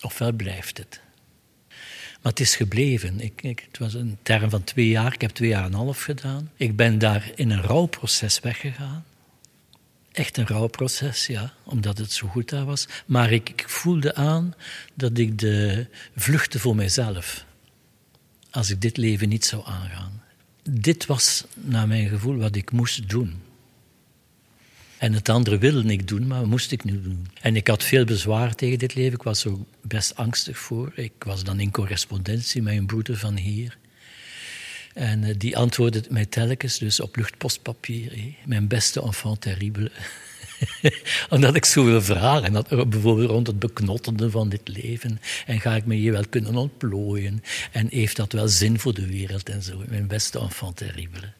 Ofwel 0.00 0.32
blijft 0.32 0.78
het. 0.78 1.00
Maar 2.22 2.32
het 2.32 2.40
is 2.40 2.56
gebleven. 2.56 3.20
Ik, 3.20 3.42
ik, 3.42 3.66
het 3.70 3.78
was 3.78 3.94
een 3.94 4.18
term 4.22 4.50
van 4.50 4.64
twee 4.64 4.88
jaar. 4.88 5.12
Ik 5.12 5.20
heb 5.20 5.30
twee 5.30 5.48
jaar 5.48 5.64
en 5.64 5.72
een 5.72 5.78
half 5.78 6.02
gedaan. 6.02 6.50
Ik 6.56 6.76
ben 6.76 6.98
daar 6.98 7.30
in 7.34 7.50
een 7.50 7.62
rouwproces 7.62 8.40
weggegaan 8.40 9.04
echt 10.12 10.36
een 10.36 10.46
rouwproces, 10.46 11.26
ja, 11.26 11.54
omdat 11.64 11.98
het 11.98 12.12
zo 12.12 12.26
goed 12.28 12.48
daar 12.48 12.64
was. 12.64 12.86
Maar 13.06 13.32
ik, 13.32 13.48
ik, 13.48 13.68
voelde 13.68 14.14
aan 14.14 14.54
dat 14.94 15.18
ik 15.18 15.38
de 15.38 15.86
vluchtte 16.16 16.58
voor 16.58 16.76
mijzelf. 16.76 17.44
Als 18.50 18.70
ik 18.70 18.80
dit 18.80 18.96
leven 18.96 19.28
niet 19.28 19.44
zou 19.44 19.62
aangaan. 19.66 20.22
Dit 20.70 21.06
was, 21.06 21.44
naar 21.54 21.88
mijn 21.88 22.08
gevoel, 22.08 22.36
wat 22.36 22.56
ik 22.56 22.70
moest 22.70 23.08
doen. 23.08 23.40
En 24.98 25.12
het 25.12 25.28
andere 25.28 25.58
wilde 25.58 25.92
ik 25.92 26.08
doen, 26.08 26.26
maar 26.26 26.46
moest 26.48 26.72
ik 26.72 26.84
nu 26.84 27.02
doen. 27.02 27.26
En 27.40 27.56
ik 27.56 27.66
had 27.66 27.82
veel 27.84 28.04
bezwaar 28.04 28.54
tegen 28.54 28.78
dit 28.78 28.94
leven. 28.94 29.12
Ik 29.12 29.22
was 29.22 29.44
er 29.44 29.52
best 29.80 30.16
angstig 30.16 30.58
voor. 30.58 30.92
Ik 30.94 31.12
was 31.18 31.44
dan 31.44 31.60
in 31.60 31.70
correspondentie 31.70 32.62
met 32.62 32.76
een 32.76 32.86
broeder 32.86 33.16
van 33.16 33.36
hier. 33.36 33.78
En 34.94 35.22
uh, 35.22 35.34
die 35.38 35.56
antwoordde 35.56 36.04
mij 36.10 36.26
telkens 36.26 36.78
dus 36.78 37.00
op 37.00 37.16
luchtpostpapier. 37.16 38.34
Mijn 38.44 38.68
beste 38.68 39.02
enfant 39.02 39.40
terrible. 39.40 39.90
Omdat 41.30 41.54
ik 41.54 41.64
zoveel 41.64 42.02
vragen 42.02 42.54
had, 42.54 42.88
bijvoorbeeld 42.90 43.30
rond 43.30 43.46
het 43.46 43.58
beknottende 43.58 44.30
van 44.30 44.48
dit 44.48 44.68
leven. 44.68 45.20
En 45.46 45.60
ga 45.60 45.74
ik 45.74 45.86
me 45.86 45.94
hier 45.94 46.12
wel 46.12 46.26
kunnen 46.30 46.56
ontplooien? 46.56 47.42
En 47.72 47.86
heeft 47.90 48.16
dat 48.16 48.32
wel 48.32 48.48
zin 48.48 48.78
voor 48.78 48.94
de 48.94 49.06
wereld 49.06 49.48
en 49.48 49.62
zo? 49.62 49.82
Mijn 49.88 50.06
beste 50.06 50.38
enfant 50.38 50.76
terrible. 50.76 51.32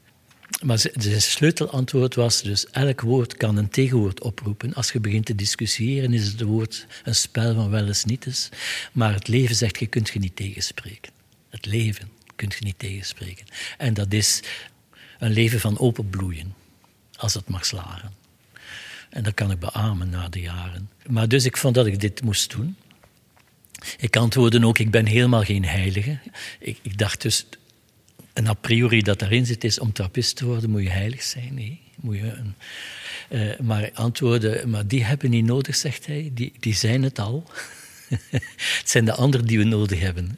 Maar 0.62 0.79
zijn 0.79 1.23
sleutelantwoord 1.23 2.15
was 2.15 2.43
dus: 2.43 2.67
elk 2.71 3.01
woord 3.01 3.37
kan 3.37 3.57
een 3.57 3.69
tegenwoord 3.69 4.21
oproepen. 4.21 4.75
Als 4.75 4.93
je 4.93 5.01
begint 5.01 5.27
te 5.27 5.35
discussiëren, 5.35 6.12
is 6.12 6.27
het 6.27 6.41
woord 6.41 6.87
een 7.05 7.15
spel 7.15 7.55
van 7.55 7.71
wel 7.71 7.87
eens 7.87 8.05
niet. 8.05 8.51
Maar 8.93 9.15
het 9.15 9.29
leven 9.29 9.57
zegt: 9.57 9.79
je 9.79 9.87
kunt 9.87 10.09
je 10.09 10.19
niet 10.19 10.37
tegenspreken. 10.37 11.12
Het 11.51 11.67
leven 11.67 12.09
kunt 12.43 12.55
je 12.59 12.65
niet 12.65 12.79
tegenspreken. 12.79 13.47
En 13.79 13.95
dat 13.95 14.13
is 14.13 14.43
een 15.19 15.33
leven 15.33 15.61
van 15.61 15.79
openbloeien, 15.79 16.55
als 17.17 17.35
het 17.35 17.49
mag 17.49 17.67
slagen. 17.67 18.13
En 19.11 19.23
dat 19.23 19.35
kan 19.35 19.51
ik 19.51 19.59
beamen 19.59 20.11
na 20.11 20.29
de 20.29 20.41
jaren. 20.41 20.91
Maar 21.07 21.29
dus 21.29 21.45
ik 21.45 21.57
vond 21.57 21.75
dat 21.75 21.87
ik 21.87 22.01
dit 22.01 22.23
moest 22.23 22.51
doen. 22.51 22.77
Ik 23.99 24.17
antwoordde 24.17 24.67
ook: 24.67 24.79
ik 24.79 24.91
ben 24.91 25.07
helemaal 25.07 25.43
geen 25.43 25.65
heilige. 25.65 26.19
Ik, 26.59 26.79
ik 26.83 26.99
dacht 26.99 27.23
dus 27.23 27.47
een 28.33 28.49
a 28.49 28.55
priori 28.55 29.03
dat 29.03 29.19
daarin 29.19 29.47
zit 29.47 29.65
is 29.65 29.79
om 29.79 29.93
trappist 29.93 30.37
te 30.37 30.45
worden, 30.45 30.71
moet 30.71 30.83
je 30.83 30.91
heilig 30.91 31.23
zijn. 31.23 31.55
Nee. 31.55 31.81
Moet 31.97 32.17
je 32.17 32.33
een, 32.33 32.55
uh, 33.31 33.59
maar 33.59 33.91
antwoorden, 33.95 34.71
maar 34.71 34.87
die 34.87 35.05
hebben 35.05 35.31
niet 35.31 35.45
nodig, 35.45 35.77
zegt 35.77 36.07
hij. 36.07 36.31
Die, 36.35 36.53
die 36.61 36.75
zijn 36.75 37.03
het 37.03 37.19
al. 37.19 37.51
het 38.79 38.91
zijn 38.91 39.05
de 39.05 39.15
anderen 39.15 39.47
die 39.47 39.59
we 39.59 39.65
nodig 39.65 40.01
hebben 40.01 40.35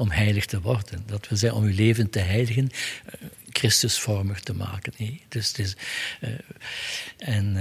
om 0.00 0.10
heilig 0.10 0.46
te 0.46 0.60
worden. 0.60 1.02
Dat 1.06 1.28
we 1.28 1.36
zijn 1.36 1.52
om 1.52 1.64
uw 1.64 1.74
leven 1.74 2.10
te 2.10 2.18
heiligen, 2.18 2.70
uh, 2.70 3.28
Christusvormig 3.50 4.40
te 4.40 4.54
maken. 4.54 4.92
Dus 5.28 5.48
het 5.48 5.58
is, 5.58 5.76
uh, 6.20 6.30
en 7.18 7.54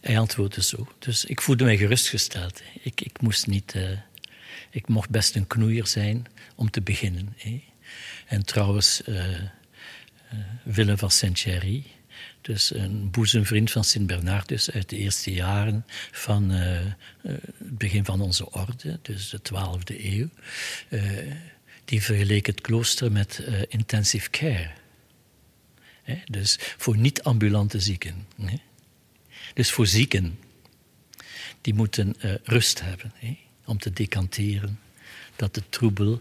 hij 0.00 0.18
antwoordde 0.18 0.62
zo. 0.62 0.92
Dus 0.98 1.24
ik 1.24 1.40
voelde 1.40 1.64
mij 1.64 1.76
gerustgesteld. 1.76 2.62
Ik, 2.82 3.00
ik 3.00 3.20
moest 3.20 3.46
niet... 3.46 3.74
ik 4.70 4.88
mocht 4.88 5.10
best 5.10 5.36
een 5.36 5.46
knoeier 5.46 5.86
zijn 5.86 6.26
om 6.54 6.70
te 6.70 6.80
beginnen. 6.80 7.36
En 8.26 8.44
trouwens, 8.44 9.02
uh, 9.06 9.24
Willem 10.62 10.98
van 10.98 11.10
Saint-Thierry, 11.10 11.84
dus 12.48 12.74
een 12.74 13.10
boezemvriend 13.10 13.70
van 13.70 13.84
Sint-Bernardus 13.84 14.70
uit 14.70 14.88
de 14.88 14.96
eerste 14.96 15.32
jaren 15.32 15.84
van 16.10 16.50
het 16.50 17.78
begin 17.78 18.04
van 18.04 18.20
onze 18.20 18.50
orde, 18.50 18.98
dus 19.02 19.30
de 19.30 19.38
12e 19.38 19.96
eeuw, 19.96 20.28
die 21.84 22.02
vergeleek 22.02 22.46
het 22.46 22.60
klooster 22.60 23.12
met 23.12 23.42
intensive 23.68 24.30
care. 24.30 24.70
Dus 26.24 26.56
voor 26.60 26.96
niet-ambulante 26.96 27.80
zieken. 27.80 28.26
Dus 29.54 29.70
voor 29.70 29.86
zieken, 29.86 30.38
die 31.60 31.74
moeten 31.74 32.14
rust 32.42 32.80
hebben 32.80 33.12
om 33.64 33.78
te 33.78 33.92
decanteren 33.92 34.80
dat 35.36 35.54
de 35.54 35.62
troebel 35.68 36.20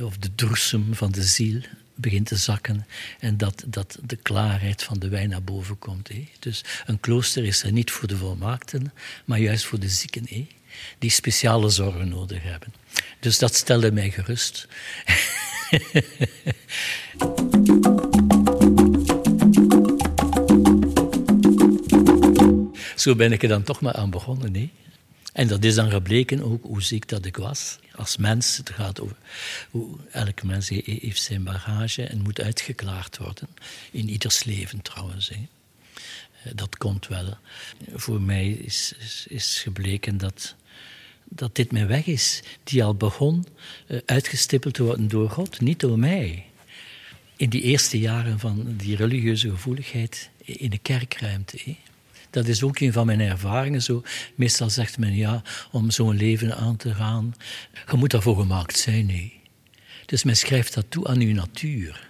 of 0.00 0.16
de 0.16 0.34
droesem 0.34 0.94
van 0.94 1.12
de 1.12 1.22
ziel 1.22 1.60
begint 2.00 2.26
te 2.26 2.36
zakken 2.36 2.86
en 3.18 3.36
dat, 3.36 3.64
dat 3.66 3.98
de 4.02 4.16
klaarheid 4.16 4.82
van 4.82 4.98
de 4.98 5.08
wijn 5.08 5.28
naar 5.28 5.42
boven 5.42 5.78
komt. 5.78 6.10
Dus 6.38 6.64
een 6.86 7.00
klooster 7.00 7.44
is 7.44 7.62
er 7.62 7.72
niet 7.72 7.90
voor 7.90 8.08
de 8.08 8.16
volmaakten, 8.16 8.92
maar 9.24 9.38
juist 9.38 9.64
voor 9.64 9.80
de 9.80 9.88
zieken, 9.88 10.48
die 10.98 11.10
speciale 11.10 11.68
zorgen 11.68 12.08
nodig 12.08 12.42
hebben. 12.42 12.74
Dus 13.20 13.38
dat 13.38 13.54
stelde 13.54 13.92
mij 13.92 14.10
gerust. 14.10 14.68
Zo 22.96 23.14
ben 23.14 23.32
ik 23.32 23.42
er 23.42 23.48
dan 23.48 23.62
toch 23.62 23.80
maar 23.80 23.94
aan 23.94 24.10
begonnen. 24.10 24.54
Hé. 24.54 24.70
En 25.40 25.46
dat 25.46 25.64
is 25.64 25.74
dan 25.74 25.90
gebleken 25.90 26.42
ook 26.42 26.64
hoe 26.64 26.82
ziek 26.82 27.08
dat 27.08 27.24
ik 27.24 27.36
was. 27.36 27.78
Als 27.94 28.16
mens, 28.16 28.56
het 28.56 28.70
gaat 28.70 29.00
over 29.00 29.16
hoe 29.70 29.96
elke 30.10 30.46
mens 30.46 30.68
heeft 30.68 31.22
zijn 31.22 31.44
bagage 31.44 32.02
en 32.02 32.22
moet 32.22 32.40
uitgeklaard 32.40 33.18
worden. 33.18 33.48
In 33.90 34.08
ieders 34.08 34.44
leven 34.44 34.82
trouwens. 34.82 35.28
Hè. 35.28 35.36
Eh, 35.36 36.52
dat 36.54 36.76
komt 36.76 37.06
wel. 37.08 37.36
Voor 37.94 38.20
mij 38.20 38.50
is, 38.50 38.92
is, 39.28 39.60
gebleken 39.62 40.18
dat, 40.18 40.54
dat 41.24 41.56
dit 41.56 41.72
mijn 41.72 41.86
weg 41.86 42.06
is, 42.06 42.42
die 42.64 42.84
al 42.84 42.94
begon 42.94 43.46
uh, 43.86 43.98
uitgestippeld 44.06 44.74
te 44.74 44.82
worden 44.82 45.08
door 45.08 45.30
God, 45.30 45.60
niet 45.60 45.80
door 45.80 45.98
mij. 45.98 46.44
In 47.36 47.48
die 47.48 47.62
eerste 47.62 47.98
jaren 47.98 48.38
van 48.38 48.74
die 48.76 48.96
religieuze 48.96 49.50
gevoeligheid 49.50 50.30
in 50.44 50.70
de 50.70 50.78
kerkruimte. 50.78 51.76
Dat 52.30 52.46
is 52.46 52.62
ook 52.62 52.78
een 52.78 52.92
van 52.92 53.06
mijn 53.06 53.20
ervaringen. 53.20 53.82
Zo, 53.82 54.02
meestal 54.34 54.70
zegt 54.70 54.98
men 54.98 55.14
ja, 55.14 55.42
om 55.70 55.90
zo'n 55.90 56.16
leven 56.16 56.56
aan 56.56 56.76
te 56.76 56.94
gaan, 56.94 57.34
je 57.90 57.96
moet 57.96 58.10
daarvoor 58.10 58.36
gemaakt 58.36 58.78
zijn. 58.78 59.06
Nee. 59.06 59.40
Dus 60.06 60.24
men 60.24 60.36
schrijft 60.36 60.74
dat 60.74 60.86
toe 60.88 61.06
aan 61.06 61.20
uw 61.20 61.34
natuur. 61.34 62.08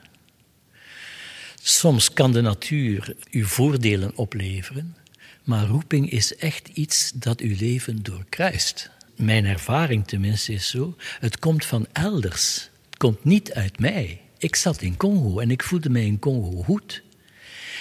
Soms 1.62 2.12
kan 2.12 2.32
de 2.32 2.40
natuur 2.40 3.16
u 3.30 3.44
voordelen 3.44 4.16
opleveren, 4.16 4.96
maar 5.44 5.66
roeping 5.66 6.10
is 6.10 6.36
echt 6.36 6.68
iets 6.68 7.12
dat 7.14 7.40
uw 7.40 7.56
leven 7.58 8.02
doorkruist. 8.02 8.90
Mijn 9.16 9.44
ervaring 9.44 10.06
tenminste 10.06 10.52
is 10.52 10.68
zo, 10.68 10.96
het 11.18 11.38
komt 11.38 11.64
van 11.64 11.86
elders. 11.92 12.70
Het 12.86 12.98
komt 12.98 13.24
niet 13.24 13.52
uit 13.52 13.78
mij. 13.78 14.20
Ik 14.38 14.56
zat 14.56 14.82
in 14.82 14.96
Congo 14.96 15.38
en 15.38 15.50
ik 15.50 15.62
voelde 15.62 15.90
mij 15.90 16.06
in 16.06 16.18
Congo 16.18 16.62
goed. 16.62 17.02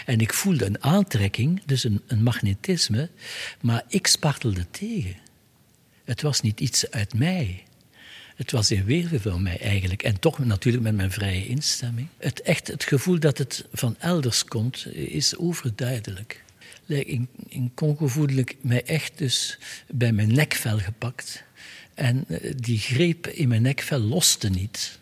En 0.05 0.19
ik 0.19 0.33
voelde 0.33 0.65
een 0.65 0.83
aantrekking, 0.83 1.61
dus 1.65 1.83
een, 1.83 2.01
een 2.07 2.23
magnetisme, 2.23 3.09
maar 3.61 3.83
ik 3.87 4.07
spartelde 4.07 4.65
tegen. 4.71 5.15
Het 6.03 6.21
was 6.21 6.41
niet 6.41 6.59
iets 6.59 6.91
uit 6.91 7.13
mij. 7.13 7.63
Het 8.35 8.51
was 8.51 8.71
in 8.71 8.85
weerwil 8.85 9.19
van 9.19 9.43
mij 9.43 9.59
eigenlijk. 9.59 10.03
En 10.03 10.19
toch 10.19 10.39
natuurlijk 10.39 10.83
met 10.83 10.95
mijn 10.95 11.11
vrije 11.11 11.47
instemming. 11.47 12.07
Het, 12.17 12.41
echt, 12.41 12.67
het 12.67 12.83
gevoel 12.83 13.19
dat 13.19 13.37
het 13.37 13.65
van 13.73 13.95
elders 13.99 14.45
komt, 14.45 14.87
is 14.93 15.37
overduidelijk. 15.37 16.43
In, 16.85 17.27
in 17.47 17.71
Congo 17.73 18.07
voelde 18.07 18.33
ik 18.33 18.55
mij 18.61 18.83
echt 18.83 19.17
dus 19.17 19.57
bij 19.87 20.11
mijn 20.11 20.33
nekvel 20.33 20.79
gepakt. 20.79 21.43
En 21.93 22.25
eh, 22.27 22.53
die 22.55 22.79
greep 22.79 23.27
in 23.27 23.47
mijn 23.47 23.61
nekvel 23.61 23.99
loste 23.99 24.49
niet 24.49 24.99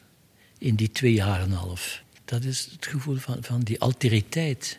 in 0.58 0.76
die 0.76 0.92
twee 0.92 1.14
jaar 1.14 1.42
en 1.42 1.52
een 1.52 1.58
half. 1.58 2.04
Dat 2.26 2.44
is 2.44 2.70
het 2.72 2.86
gevoel 2.86 3.16
van, 3.16 3.38
van 3.42 3.60
die 3.60 3.80
alteriteit 3.80 4.78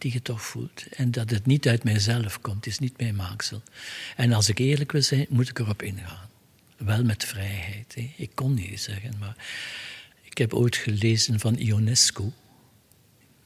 die 0.00 0.12
je 0.12 0.22
toch 0.22 0.42
voelt. 0.42 0.86
En 0.90 1.10
dat 1.10 1.30
het 1.30 1.46
niet 1.46 1.68
uit 1.68 1.84
mijzelf 1.84 2.40
komt, 2.40 2.66
is 2.66 2.78
niet 2.78 2.98
mijn 2.98 3.14
maaksel. 3.14 3.62
En 4.16 4.32
als 4.32 4.48
ik 4.48 4.58
eerlijk 4.58 4.92
wil 4.92 5.02
zijn, 5.02 5.26
moet 5.28 5.48
ik 5.48 5.58
erop 5.58 5.82
ingaan. 5.82 6.28
Wel 6.76 7.04
met 7.04 7.24
vrijheid. 7.24 7.94
Hè. 7.94 8.12
Ik 8.16 8.30
kon 8.34 8.54
niet 8.54 8.80
zeggen, 8.80 9.14
maar 9.18 9.36
ik 10.22 10.38
heb 10.38 10.54
ooit 10.54 10.76
gelezen 10.76 11.40
van 11.40 11.54
Ionesco, 11.54 12.32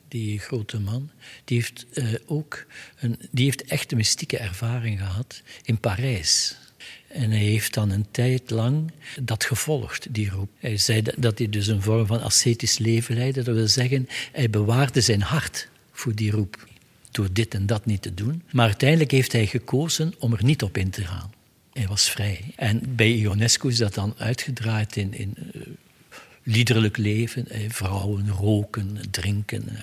die 0.09 0.39
grote 0.39 0.81
man. 0.81 1.11
Die 1.45 1.57
heeft 1.57 1.87
uh, 1.93 2.15
ook 2.27 2.67
een, 2.99 3.19
die 3.31 3.45
heeft 3.45 3.65
echt 3.65 3.91
een 3.91 3.97
mystieke 3.97 4.39
ervaring 4.39 4.99
gehad 4.99 5.43
in 5.63 5.79
Parijs. 5.79 6.57
En 7.09 7.31
hij 7.31 7.39
heeft 7.39 7.75
dan 7.75 7.91
een 7.91 8.07
tijd 8.11 8.51
lang 8.51 8.93
dat 9.21 9.45
gevolgd, 9.45 10.15
die 10.15 10.31
roep. 10.31 10.51
Hij 10.59 10.77
zei 10.77 11.03
dat 11.17 11.39
hij 11.39 11.49
dus 11.49 11.67
een 11.67 11.83
vorm 11.83 12.07
van 12.07 12.23
ascetisch 12.23 12.79
leven 12.79 13.17
leidde. 13.17 13.43
Dat 13.43 13.55
wil 13.55 13.69
zeggen, 13.69 14.09
hij 14.33 14.51
bewaarde 14.51 15.01
zijn 15.01 15.23
hart 15.23 15.69
voor 15.95 16.15
die 16.15 16.31
roep. 16.31 16.67
Door 17.11 17.29
dit 17.33 17.55
en 17.55 17.67
dat 17.67 17.87
niet 17.87 18.03
te 18.03 18.15
doen. 18.15 18.43
Maar 18.53 18.67
uiteindelijk 18.67 19.11
heeft 19.11 19.33
hij 19.33 19.47
gekozen 19.47 20.15
om 20.19 20.33
er 20.33 20.45
niet 20.45 20.63
op 20.63 20.77
in 20.77 20.91
te 20.91 21.05
gaan. 21.05 21.33
Hij 21.73 21.87
was 21.87 22.11
vrij. 22.11 22.53
En 22.57 22.97
bij 22.97 23.13
Ionesco 23.13 23.69
is 23.69 23.79
dat 23.79 23.95
dan 23.95 24.15
uitgedraaid 24.19 24.97
in, 24.97 25.15
in 25.15 25.35
uh, 25.55 25.63
liederlijk 26.43 26.97
leven. 26.97 27.49
Eh, 27.49 27.71
vrouwen, 27.71 28.29
roken, 28.29 29.11
drinken. 29.11 29.65
Uh, 29.73 29.79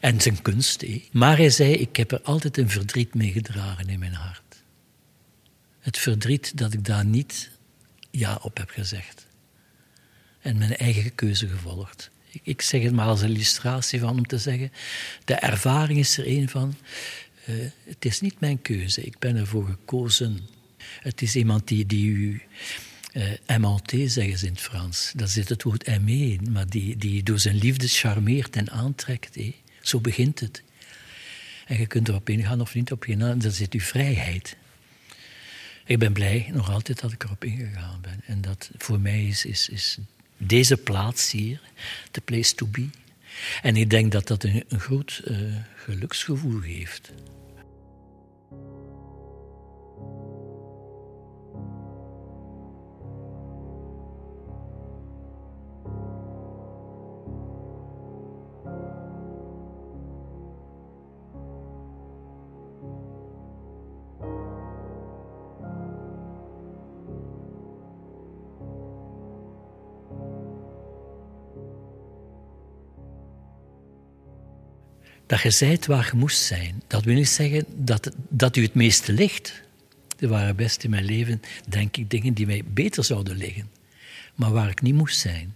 en 0.00 0.20
zijn 0.20 0.42
kunst. 0.42 0.82
Eh. 0.82 1.00
Maar 1.12 1.36
hij 1.36 1.50
zei, 1.50 1.72
ik 1.72 1.96
heb 1.96 2.12
er 2.12 2.20
altijd 2.22 2.56
een 2.56 2.70
verdriet 2.70 3.14
mee 3.14 3.32
gedragen 3.32 3.88
in 3.88 3.98
mijn 3.98 4.14
hart. 4.14 4.62
Het 5.80 5.98
verdriet 5.98 6.58
dat 6.58 6.72
ik 6.72 6.84
daar 6.84 7.04
niet 7.04 7.50
ja 8.10 8.38
op 8.42 8.56
heb 8.56 8.70
gezegd. 8.70 9.26
En 10.40 10.58
mijn 10.58 10.76
eigen 10.76 11.14
keuze 11.14 11.48
gevolgd. 11.48 12.10
Ik 12.42 12.62
zeg 12.62 12.82
het 12.82 12.92
maar 12.92 13.06
als 13.06 13.22
illustratie 13.22 14.00
van 14.00 14.16
om 14.16 14.26
te 14.26 14.38
zeggen, 14.38 14.72
de 15.24 15.34
ervaring 15.34 15.98
is 15.98 16.18
er 16.18 16.26
een 16.26 16.48
van, 16.48 16.74
uh, 17.48 17.54
het 17.84 18.04
is 18.04 18.20
niet 18.20 18.40
mijn 18.40 18.62
keuze, 18.62 19.02
ik 19.02 19.18
ben 19.18 19.36
ervoor 19.36 19.66
gekozen. 19.66 20.38
Het 21.00 21.22
is 21.22 21.36
iemand 21.36 21.68
die, 21.68 21.86
die 21.86 22.10
u 22.10 22.42
uh, 23.12 23.24
aimanté 23.46 24.08
zeggen 24.08 24.38
ze 24.38 24.46
in 24.46 24.52
het 24.52 24.60
Frans. 24.60 25.12
Daar 25.16 25.28
zit 25.28 25.48
het 25.48 25.62
woord 25.62 25.88
aimer 25.88 26.32
in, 26.32 26.52
maar 26.52 26.68
die, 26.68 26.96
die 26.96 27.22
door 27.22 27.38
zijn 27.38 27.56
liefde 27.56 27.88
charmeert 27.88 28.56
en 28.56 28.70
aantrekt. 28.70 29.38
Zo 29.82 30.00
begint 30.00 30.40
het. 30.40 30.62
En 31.66 31.78
je 31.78 31.86
kunt 31.86 32.08
erop 32.08 32.28
ingaan 32.28 32.60
of 32.60 32.74
niet 32.74 32.92
op 32.92 33.04
ingaan. 33.04 33.38
Dat 33.38 33.54
zit 33.54 33.72
uw 33.72 33.80
vrijheid. 33.80 34.56
Ik 35.84 35.98
ben 35.98 36.12
blij 36.12 36.50
nog 36.52 36.70
altijd 36.70 37.00
dat 37.00 37.12
ik 37.12 37.24
erop 37.24 37.44
ingegaan 37.44 38.00
ben. 38.00 38.20
En 38.26 38.40
dat 38.40 38.70
voor 38.76 39.00
mij 39.00 39.26
is, 39.26 39.44
is, 39.44 39.68
is 39.68 39.98
deze 40.36 40.76
plaats 40.76 41.30
hier 41.30 41.60
de 42.10 42.20
place 42.20 42.54
to 42.54 42.66
be. 42.66 42.88
En 43.62 43.76
ik 43.76 43.90
denk 43.90 44.12
dat 44.12 44.26
dat 44.26 44.44
een, 44.44 44.64
een 44.68 44.80
groot 44.80 45.22
uh, 45.24 45.36
geluksgevoel 45.76 46.60
geeft. 46.60 47.12
Dat 75.26 75.40
je 75.40 75.50
zijt 75.50 75.86
waar 75.86 76.08
je 76.12 76.18
moest 76.18 76.40
zijn. 76.40 76.82
Dat 76.86 77.04
wil 77.04 77.14
niet 77.14 77.28
zeggen 77.28 77.64
dat, 77.76 78.10
dat 78.28 78.56
u 78.56 78.62
het 78.62 78.74
meeste 78.74 79.12
ligt. 79.12 79.62
Er 80.18 80.28
waren 80.28 80.56
best 80.56 80.84
in 80.84 80.90
mijn 80.90 81.04
leven, 81.04 81.42
denk 81.68 81.96
ik, 81.96 82.10
dingen 82.10 82.34
die 82.34 82.46
mij 82.46 82.62
beter 82.64 83.04
zouden 83.04 83.36
liggen. 83.36 83.70
Maar 84.34 84.52
waar 84.52 84.70
ik 84.70 84.82
niet 84.82 84.94
moest 84.94 85.18
zijn. 85.18 85.54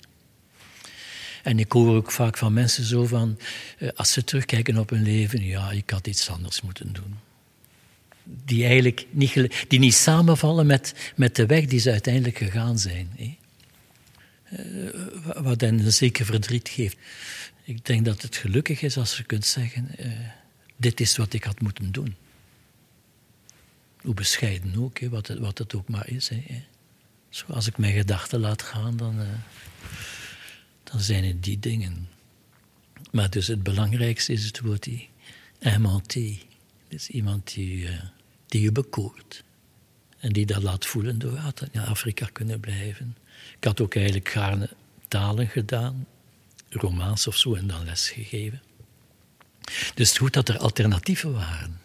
En 1.42 1.58
ik 1.58 1.72
hoor 1.72 1.96
ook 1.96 2.10
vaak 2.10 2.38
van 2.38 2.52
mensen 2.52 2.84
zo 2.84 3.06
van, 3.06 3.38
eh, 3.78 3.88
als 3.94 4.12
ze 4.12 4.24
terugkijken 4.24 4.78
op 4.78 4.90
hun 4.90 5.02
leven, 5.02 5.44
ja, 5.44 5.70
ik 5.70 5.90
had 5.90 6.06
iets 6.06 6.30
anders 6.30 6.60
moeten 6.60 6.92
doen. 6.92 7.14
Die 8.24 8.64
eigenlijk 8.64 9.06
niet, 9.10 9.64
die 9.68 9.78
niet 9.78 9.94
samenvallen 9.94 10.66
met, 10.66 11.12
met 11.16 11.36
de 11.36 11.46
weg 11.46 11.66
die 11.66 11.80
ze 11.80 11.90
uiteindelijk 11.90 12.38
gegaan 12.38 12.78
zijn. 12.78 13.10
Uh, 13.18 13.36
wat 15.36 15.60
hen 15.60 15.78
een 15.78 15.92
zeker 15.92 16.24
verdriet 16.24 16.68
geeft. 16.68 16.96
Ik 17.68 17.84
denk 17.84 18.04
dat 18.04 18.22
het 18.22 18.36
gelukkig 18.36 18.82
is 18.82 18.96
als 18.96 19.16
je 19.16 19.22
kunt 19.22 19.46
zeggen: 19.46 19.88
uh, 19.98 20.28
dit 20.76 21.00
is 21.00 21.16
wat 21.16 21.32
ik 21.32 21.44
had 21.44 21.60
moeten 21.60 21.92
doen. 21.92 22.16
Hoe 24.00 24.14
bescheiden 24.14 24.76
ook, 24.76 24.98
wat, 25.00 25.26
het, 25.26 25.38
wat 25.38 25.58
het 25.58 25.74
ook 25.74 25.88
maar 25.88 26.08
is. 26.08 26.30
Als 27.46 27.66
ik 27.66 27.78
mijn 27.78 27.92
gedachten 27.92 28.40
laat 28.40 28.62
gaan, 28.62 28.96
dan, 28.96 29.20
uh, 29.20 29.26
dan 30.82 31.00
zijn 31.00 31.24
het 31.24 31.42
die 31.42 31.58
dingen. 31.58 32.08
Maar 33.10 33.30
dus 33.30 33.46
het 33.46 33.62
belangrijkste 33.62 34.32
is 34.32 34.44
het 34.44 34.60
woord 34.60 34.82
die. 34.82 35.08
Dus 36.88 37.08
iemand 37.08 37.54
die, 37.54 37.76
uh, 37.82 38.00
die 38.46 38.60
je 38.60 38.72
bekoort. 38.72 39.44
En 40.18 40.32
die 40.32 40.46
dat 40.46 40.62
laat 40.62 40.86
voelen 40.86 41.18
door 41.18 41.52
in 41.72 41.80
Afrika 41.80 42.28
kunnen 42.32 42.60
blijven. 42.60 43.16
Ik 43.56 43.64
had 43.64 43.80
ook 43.80 43.94
eigenlijk 43.94 44.28
gaarne 44.28 44.70
talen 45.08 45.48
gedaan 45.48 46.06
romaans 46.70 47.26
of 47.26 47.36
zo 47.36 47.54
en 47.54 47.66
dan 47.66 47.84
les 47.84 48.08
gegeven. 48.08 48.62
Dus 49.94 50.18
goed 50.18 50.32
dat 50.32 50.48
er 50.48 50.58
alternatieven 50.58 51.32
waren. 51.32 51.80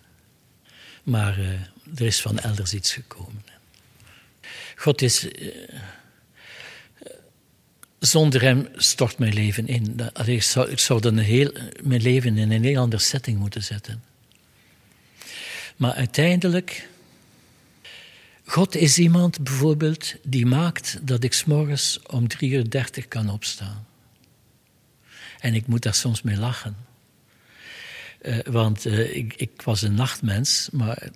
Maar 1.04 1.39
uh, 1.39 1.50
er 1.96 2.06
is 2.06 2.22
van 2.22 2.39
elders 2.39 2.74
iets 2.74 2.93
gekomen. 2.93 3.43
God 4.76 5.02
is. 5.02 5.24
Uh, 5.24 5.32
zonder 8.00 8.41
hem 8.41 8.67
stort 8.76 9.17
mijn 9.17 9.34
leven 9.34 9.67
in. 9.67 10.00
ik 10.26 10.43
zou, 10.43 10.70
ik 10.70 10.80
zou 10.80 11.01
dan 11.01 11.16
mijn 11.84 12.01
leven 12.01 12.38
in 12.38 12.51
een 12.51 12.64
heel 12.64 12.82
andere 12.82 13.01
setting 13.01 13.39
moeten 13.39 13.64
zetten. 13.64 14.03
Maar 15.76 15.93
uiteindelijk. 15.93 16.88
God 18.45 18.76
is 18.76 18.97
iemand 18.97 19.43
bijvoorbeeld 19.43 20.16
die 20.24 20.45
maakt 20.45 20.97
dat 21.01 21.24
ik 21.24 21.34
s'morgens 21.34 21.99
om 22.07 22.28
3 22.28 22.51
uur 22.51 22.70
30 22.70 23.07
kan 23.07 23.30
opstaan. 23.30 23.86
En 25.44 25.54
ik 25.54 25.68
moet 25.68 25.82
daar 25.82 25.94
soms 25.94 26.22
mee 26.22 26.38
lachen. 26.38 26.76
Uh, 28.22 28.39
want 28.44 28.86
uh, 28.86 29.16
ik, 29.16 29.34
ik, 29.34 29.62
was 29.62 29.82
een 29.82 29.94
nachtmens, 29.94 30.70
maar 30.72 31.10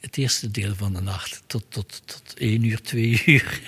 het 0.00 0.16
eerste 0.16 0.50
deel 0.50 0.74
van 0.74 0.92
de 0.92 1.00
nacht, 1.00 1.42
tot, 1.46 1.64
tot, 1.68 2.02
tot 2.04 2.34
één 2.38 2.64
uur, 2.64 2.80
twee 2.82 3.22
uur, 3.26 3.60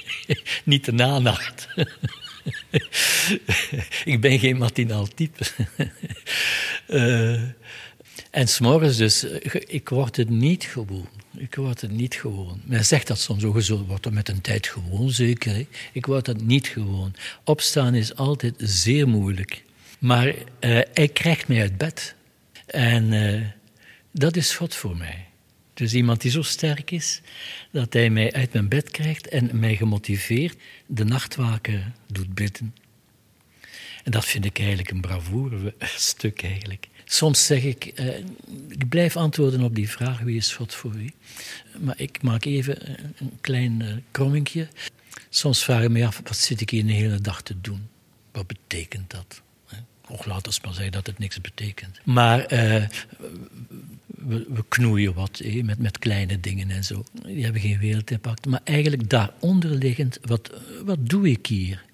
niet 0.64 0.84
de 0.84 0.92
nanacht. 0.92 1.68
ik 4.12 4.20
ben 4.20 4.38
geen 4.38 4.56
matinaal 4.56 5.06
type. 5.06 5.44
uh, 6.88 7.42
en 8.32 8.48
s'morgens 8.48 8.96
dus, 8.96 9.24
ik 9.66 9.88
word 9.88 10.16
het 10.16 10.28
niet 10.28 10.64
gewoon. 10.64 11.08
Ik 11.36 11.54
word 11.54 11.80
het 11.80 11.90
niet 11.90 12.14
gewoon. 12.14 12.60
Men 12.64 12.84
zegt 12.84 13.06
dat 13.06 13.18
soms 13.18 13.44
ook, 13.44 13.62
zo 13.62 13.84
wordt 13.84 14.06
er 14.06 14.12
met 14.12 14.28
een 14.28 14.40
tijd 14.40 14.66
gewoon 14.66 15.10
zeker. 15.10 15.66
Ik 15.92 16.06
word 16.06 16.26
het 16.26 16.46
niet 16.46 16.66
gewoon. 16.66 17.14
Opstaan 17.44 17.94
is 17.94 18.14
altijd 18.14 18.54
zeer 18.58 19.08
moeilijk. 19.08 19.62
Maar 19.98 20.34
hij 20.92 21.10
krijgt 21.12 21.48
mij 21.48 21.60
uit 21.60 21.78
bed. 21.78 22.14
En 22.66 23.12
uh, 23.12 23.40
dat 24.10 24.36
is 24.36 24.54
God 24.54 24.74
voor 24.74 24.96
mij. 24.96 25.26
Dus 25.74 25.94
iemand 25.94 26.20
die 26.20 26.30
zo 26.30 26.42
sterk 26.42 26.90
is 26.90 27.20
dat 27.70 27.92
hij 27.92 28.10
mij 28.10 28.32
uit 28.32 28.52
mijn 28.52 28.68
bed 28.68 28.90
krijgt 28.90 29.28
en 29.28 29.50
mij 29.58 29.76
gemotiveerd 29.76 30.56
de 30.86 31.04
nachtwaken 31.04 31.94
doet 32.06 32.34
bidden. 32.34 32.74
En 34.04 34.10
dat 34.10 34.24
vind 34.24 34.44
ik 34.44 34.58
eigenlijk 34.58 34.90
een 34.90 35.00
bravoure 35.00 35.74
stuk 36.10 36.42
eigenlijk. 36.42 36.88
Soms 37.12 37.46
zeg 37.46 37.62
ik, 37.62 37.84
eh, 37.84 38.18
ik 38.68 38.88
blijf 38.88 39.16
antwoorden 39.16 39.62
op 39.62 39.74
die 39.74 39.90
vraag, 39.90 40.20
wie 40.20 40.36
is 40.36 40.54
God 40.54 40.74
voor 40.74 40.94
u? 40.94 41.12
Maar 41.78 41.94
ik 41.96 42.22
maak 42.22 42.44
even 42.44 42.88
een 43.18 43.32
klein 43.40 43.80
uh, 43.82 43.88
krommingje. 44.10 44.68
Soms 45.28 45.64
vraag 45.64 45.82
ik 45.82 45.90
me 45.90 46.06
af, 46.06 46.20
wat 46.24 46.36
zit 46.36 46.60
ik 46.60 46.70
hier 46.70 46.80
een 46.80 46.88
hele 46.88 47.20
dag 47.20 47.42
te 47.42 47.60
doen? 47.60 47.88
Wat 48.30 48.46
betekent 48.46 49.10
dat? 49.10 49.42
Och, 50.08 50.24
laat 50.24 50.46
ons 50.46 50.60
maar 50.60 50.74
zeggen 50.74 50.92
dat 50.92 51.06
het 51.06 51.18
niks 51.18 51.40
betekent. 51.40 52.00
Maar 52.04 52.52
uh, 52.52 52.88
we, 54.06 54.64
knoeien 54.68 55.14
wat 55.14 55.40
eh, 55.40 55.64
met, 55.64 55.78
met 55.78 55.98
kleine 55.98 56.40
dingen 56.40 56.70
en 56.70 56.84
zo. 56.84 57.04
Die 57.24 57.44
hebben 57.44 57.60
geen 57.60 57.78
wereldimpact. 57.78 58.46
Maar 58.46 58.60
eigenlijk 58.64 59.10
daaronder 59.10 59.70
liggend, 59.70 60.18
wat, 60.22 60.50
wat 60.84 61.08
doe 61.08 61.30
ik 61.30 61.46
hier? 61.46 61.84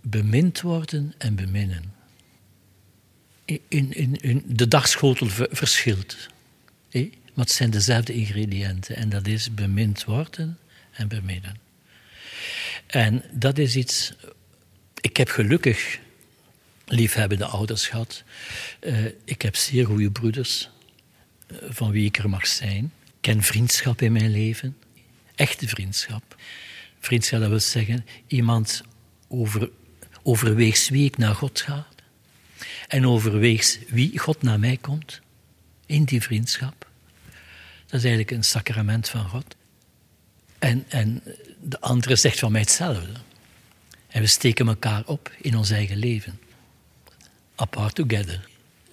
Bemind 0.00 0.60
worden 0.60 1.14
en 1.18 1.34
beminnen 1.34 1.91
in, 3.68 3.92
in, 3.92 4.20
in 4.20 4.42
de 4.46 4.68
dagschotel 4.68 5.28
verschilt. 5.50 6.16
Eh? 6.90 7.10
Maar 7.34 7.44
het 7.44 7.54
zijn 7.54 7.70
dezelfde 7.70 8.12
ingrediënten. 8.12 8.96
En 8.96 9.08
dat 9.08 9.26
is 9.26 9.54
bemind 9.54 10.04
worden 10.04 10.58
en 10.92 11.08
beminnen. 11.08 11.56
En 12.86 13.22
dat 13.30 13.58
is 13.58 13.76
iets... 13.76 14.12
Ik 15.00 15.16
heb 15.16 15.28
gelukkig 15.28 15.98
liefhebbende 16.84 17.44
ouders 17.44 17.86
gehad. 17.86 18.22
Uh, 18.80 19.04
ik 19.24 19.42
heb 19.42 19.56
zeer 19.56 19.86
goede 19.86 20.10
broeders, 20.10 20.68
uh, 21.52 21.58
van 21.68 21.90
wie 21.90 22.04
ik 22.04 22.18
er 22.18 22.28
mag 22.28 22.46
zijn. 22.46 22.92
Ik 23.04 23.12
ken 23.20 23.42
vriendschap 23.42 24.02
in 24.02 24.12
mijn 24.12 24.30
leven. 24.30 24.76
Echte 25.34 25.68
vriendschap. 25.68 26.36
Vriendschap, 26.98 27.40
dat 27.40 27.48
wil 27.48 27.60
zeggen, 27.60 28.06
iemand 28.26 28.82
over, 29.28 30.54
wie 30.54 31.04
ik 31.04 31.16
naar 31.16 31.34
God 31.34 31.60
ga 31.60 31.86
en 32.92 33.06
overweegt 33.06 33.78
wie 33.88 34.18
God 34.18 34.42
naar 34.42 34.58
mij 34.58 34.76
komt 34.76 35.20
in 35.86 36.04
die 36.04 36.22
vriendschap. 36.22 36.86
Dat 37.86 38.00
is 38.00 38.06
eigenlijk 38.06 38.30
een 38.30 38.44
sacrament 38.44 39.08
van 39.08 39.28
God. 39.28 39.56
En, 40.58 40.84
en 40.88 41.22
de 41.60 41.80
andere 41.80 42.16
zegt 42.16 42.38
van 42.38 42.52
mij 42.52 42.60
hetzelfde. 42.60 43.12
En 44.08 44.20
we 44.20 44.26
steken 44.26 44.68
elkaar 44.68 45.02
op 45.06 45.30
in 45.40 45.56
ons 45.56 45.70
eigen 45.70 45.96
leven. 45.96 46.40
Apart 47.54 47.94
together. 47.94 48.48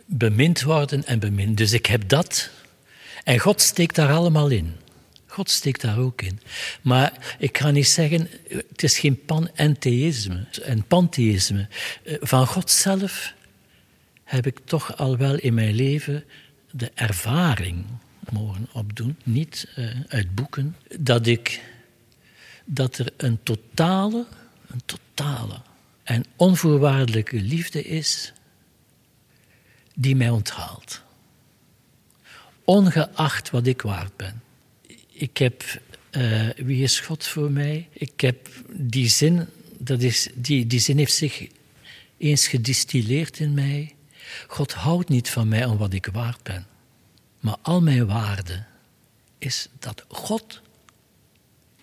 Bemind 0.06 0.62
worden 0.62 1.06
en 1.06 1.20
bemind. 1.20 1.58
Dus 1.58 1.72
ik 1.72 1.86
heb 1.86 2.10
dat. 2.10 2.50
En 3.24 3.39
God 3.39 3.62
steekt 3.62 3.95
daar 3.95 4.12
allemaal 4.12 4.50
in. 4.50 4.76
God 5.26 5.50
steekt 5.50 5.82
daar 5.82 6.00
ook 6.00 6.22
in. 6.22 6.39
Maar 6.82 7.36
ik 7.39 7.58
ga 7.58 7.72
niet 7.72 7.88
zeggen, 7.88 8.30
het 8.47 8.84
is 8.84 9.00
geen 9.00 9.26
panentheïsme 9.26 10.45
en 10.64 10.84
pantheïsme. 10.84 11.68
Eh, 12.04 12.16
van 12.20 12.47
God 12.47 12.72
zelf 12.72 13.34
heb 14.30 14.45
ik 14.45 14.59
toch 14.65 14.97
al 14.97 15.17
wel 15.17 15.36
in 15.36 15.53
mijn 15.53 15.75
leven 15.75 16.23
de 16.71 16.91
ervaring 16.93 17.86
mogen 18.32 18.67
opdoen, 18.71 19.15
niet 19.23 19.67
uh, 19.77 19.89
uit 20.07 20.36
boeken, 20.36 20.75
dat 20.99 21.27
ik 21.27 21.61
dat 22.65 22.97
er 22.97 23.13
een 23.17 23.39
totale, 23.43 24.25
een 24.67 24.82
totale 24.86 25.61
en 26.03 26.23
onvoorwaardelijke 26.36 27.41
liefde 27.41 27.84
is 27.84 28.34
die 29.95 30.15
mij 30.15 30.30
onthaalt. 30.30 31.01
Ongeacht 32.63 33.49
wat 33.49 33.67
ik 33.67 33.82
waard 33.82 34.15
ben. 34.15 34.41
Ik 35.11 35.38
heb, 35.38 35.63
uh, 36.11 36.49
wie 36.55 36.84
is 36.84 36.99
God 36.99 37.27
voor 37.27 37.51
mij? 37.51 37.88
Ik 37.91 38.21
heb 38.21 38.47
die 38.71 39.07
zin, 39.07 39.47
dat 39.77 40.01
is, 40.01 40.30
die, 40.34 40.67
die 40.67 40.80
zin 40.80 40.97
heeft 40.97 41.13
zich 41.13 41.47
eens 42.17 42.47
gedistilleerd 42.47 43.39
in 43.39 43.53
mij 43.53 43.93
God 44.47 44.73
houdt 44.73 45.09
niet 45.09 45.30
van 45.30 45.47
mij 45.47 45.65
om 45.65 45.77
wat 45.77 45.93
ik 45.93 46.09
waard 46.11 46.43
ben. 46.43 46.67
Maar 47.39 47.57
al 47.61 47.82
mijn 47.82 48.07
waarde 48.07 48.63
is 49.38 49.67
dat 49.80 50.05
God 50.07 50.61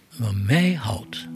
van 0.08 0.44
mij 0.44 0.72
houdt. 0.74 1.26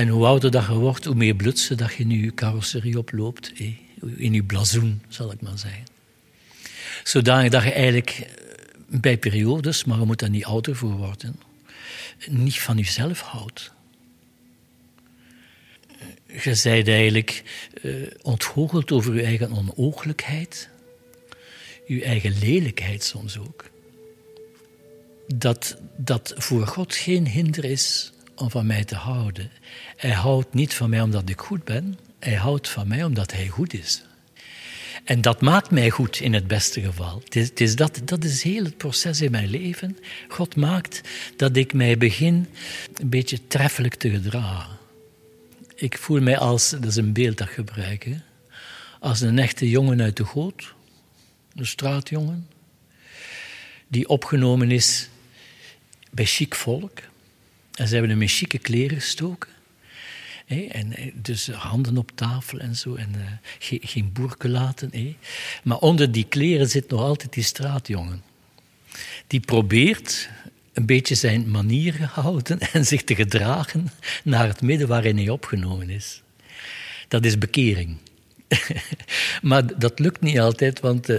En 0.00 0.08
hoe 0.08 0.26
ouder 0.26 0.50
dat 0.50 0.66
je 0.66 0.74
wordt, 0.74 1.04
hoe 1.04 1.14
meer 1.14 1.34
blutsen 1.34 1.76
dat 1.76 1.94
je 1.94 2.02
in 2.02 2.10
je 2.10 2.34
carrosserie 2.34 2.98
oploopt. 2.98 3.52
In 4.16 4.32
je 4.32 4.42
blazoen, 4.42 5.02
zal 5.08 5.32
ik 5.32 5.40
maar 5.40 5.58
zeggen. 5.58 5.84
Zodanig 7.04 7.50
dat 7.50 7.62
je 7.62 7.72
eigenlijk 7.72 8.10
eh, 8.10 8.30
bij 8.86 9.18
periodes, 9.18 9.84
maar 9.84 9.98
je 9.98 10.04
moet 10.04 10.18
daar 10.18 10.30
niet 10.30 10.44
ouder 10.44 10.76
voor 10.76 10.90
worden, 10.90 11.40
niet 12.28 12.60
van 12.60 12.76
jezelf 12.76 13.20
houdt. 13.20 13.72
Je 16.42 16.54
zijt 16.54 16.88
eigenlijk 16.88 17.42
uh, 17.82 18.06
ontgoocheld 18.22 18.92
over 18.92 19.14
je 19.14 19.22
eigen 19.22 19.52
onooglijkheid, 19.52 20.68
je 21.86 22.04
eigen 22.04 22.38
lelijkheid 22.38 23.04
soms 23.04 23.38
ook. 23.38 23.70
Dat 25.34 25.76
dat 25.96 26.34
voor 26.36 26.66
God 26.66 26.94
geen 26.94 27.26
hinder 27.26 27.64
is 27.64 28.12
om 28.40 28.50
van 28.50 28.66
mij 28.66 28.84
te 28.84 28.94
houden. 28.94 29.50
Hij 29.96 30.10
houdt 30.10 30.54
niet 30.54 30.74
van 30.74 30.90
mij 30.90 31.00
omdat 31.00 31.28
ik 31.28 31.40
goed 31.40 31.64
ben, 31.64 31.98
hij 32.18 32.34
houdt 32.34 32.68
van 32.68 32.88
mij 32.88 33.04
omdat 33.04 33.32
hij 33.32 33.48
goed 33.48 33.72
is. 33.72 34.02
En 35.04 35.20
dat 35.20 35.40
maakt 35.40 35.70
mij 35.70 35.90
goed 35.90 36.20
in 36.20 36.32
het 36.32 36.46
beste 36.46 36.80
geval. 36.80 37.22
Het 37.28 37.60
is, 37.60 37.76
dat, 37.76 38.00
dat 38.04 38.24
is 38.24 38.42
heel 38.42 38.64
het 38.64 38.76
proces 38.76 39.20
in 39.20 39.30
mijn 39.30 39.48
leven. 39.48 39.98
God 40.28 40.56
maakt 40.56 41.00
dat 41.36 41.56
ik 41.56 41.72
mij 41.72 41.98
begin 41.98 42.46
een 42.94 43.08
beetje 43.08 43.46
treffelijk 43.46 43.94
te 43.94 44.10
gedragen. 44.10 44.78
Ik 45.74 45.98
voel 45.98 46.20
mij 46.20 46.38
als, 46.38 46.70
dat 46.70 46.84
is 46.84 46.96
een 46.96 47.12
beeld 47.12 47.38
dat 47.38 47.48
ik 47.48 47.54
gebruik, 47.54 48.08
als 49.00 49.20
een 49.20 49.38
echte 49.38 49.68
jongen 49.68 50.02
uit 50.02 50.16
de 50.16 50.24
goot, 50.24 50.74
een 51.54 51.66
straatjongen, 51.66 52.48
die 53.88 54.08
opgenomen 54.08 54.70
is 54.70 55.08
bij 56.10 56.24
chic 56.24 56.54
volk. 56.54 56.98
En 57.80 57.86
ze 57.86 57.92
hebben 57.92 58.10
hem 58.10 58.22
in 58.22 58.28
chique 58.28 58.58
kleren 58.58 59.00
gestoken. 59.00 59.50
en 60.46 60.96
eh, 60.96 61.12
dus 61.14 61.46
handen 61.46 61.96
op 61.96 62.10
tafel 62.14 62.58
en 62.58 62.76
zo. 62.76 62.94
En 62.94 63.14
uh, 63.16 63.22
geen, 63.58 64.12
boerken 64.12 64.50
laten. 64.50 65.16
Maar 65.62 65.78
onder 65.78 66.12
die 66.12 66.24
kleren 66.24 66.68
zit 66.68 66.90
nog 66.90 67.00
altijd 67.00 67.32
die 67.32 67.42
straatjongen. 67.42 68.22
Die 69.26 69.40
probeert 69.40 70.30
een 70.72 70.86
beetje 70.86 71.14
zijn 71.14 71.50
manieren 71.50 72.08
houden 72.08 72.60
en 72.72 72.86
zich 72.86 73.04
te 73.04 73.14
gedragen 73.14 73.90
naar 74.24 74.46
het 74.46 74.62
midden 74.62 74.88
waarin 74.88 75.16
hij 75.16 75.28
opgenomen 75.28 75.90
is. 75.90 76.22
Dat 77.08 77.24
is 77.24 77.38
bekering. 77.38 77.96
maar 79.42 79.78
dat 79.78 79.98
lukt 79.98 80.20
niet 80.20 80.38
altijd, 80.38 80.80
want 80.80 81.10
uh, 81.10 81.18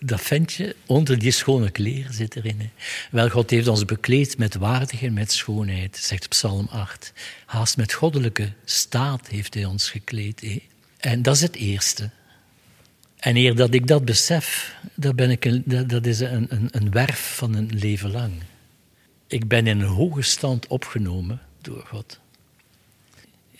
dat 0.00 0.20
ventje 0.20 0.76
onder 0.86 1.18
die 1.18 1.30
schone 1.30 1.70
kleren 1.70 2.14
zit 2.14 2.36
erin. 2.36 2.70
Wel, 3.10 3.28
God 3.28 3.50
heeft 3.50 3.68
ons 3.68 3.84
bekleed 3.84 4.38
met 4.38 4.54
waardigheid 4.54 5.08
en 5.08 5.12
met 5.12 5.32
schoonheid, 5.32 5.96
zegt 5.96 6.28
Psalm 6.28 6.66
8. 6.70 7.12
Haast 7.46 7.76
met 7.76 7.92
goddelijke 7.92 8.52
staat 8.64 9.28
heeft 9.28 9.54
hij 9.54 9.64
ons 9.64 9.90
gekleed. 9.90 10.60
En 10.98 11.22
dat 11.22 11.34
is 11.34 11.40
het 11.40 11.56
eerste. 11.56 12.10
En 13.16 13.36
eer 13.36 13.54
dat 13.54 13.74
ik 13.74 13.86
dat 13.86 14.04
besef, 14.04 14.74
dat, 14.94 15.16
ben 15.16 15.30
ik 15.30 15.44
een, 15.44 15.62
dat 15.86 16.06
is 16.06 16.20
een, 16.20 16.46
een, 16.48 16.68
een 16.70 16.90
werf 16.90 17.34
van 17.36 17.54
een 17.54 17.70
leven 17.74 18.10
lang. 18.10 18.32
Ik 19.26 19.48
ben 19.48 19.66
in 19.66 19.80
een 19.80 19.88
hoge 19.88 20.22
stand 20.22 20.66
opgenomen 20.66 21.40
door 21.60 21.84
God. 21.86 22.20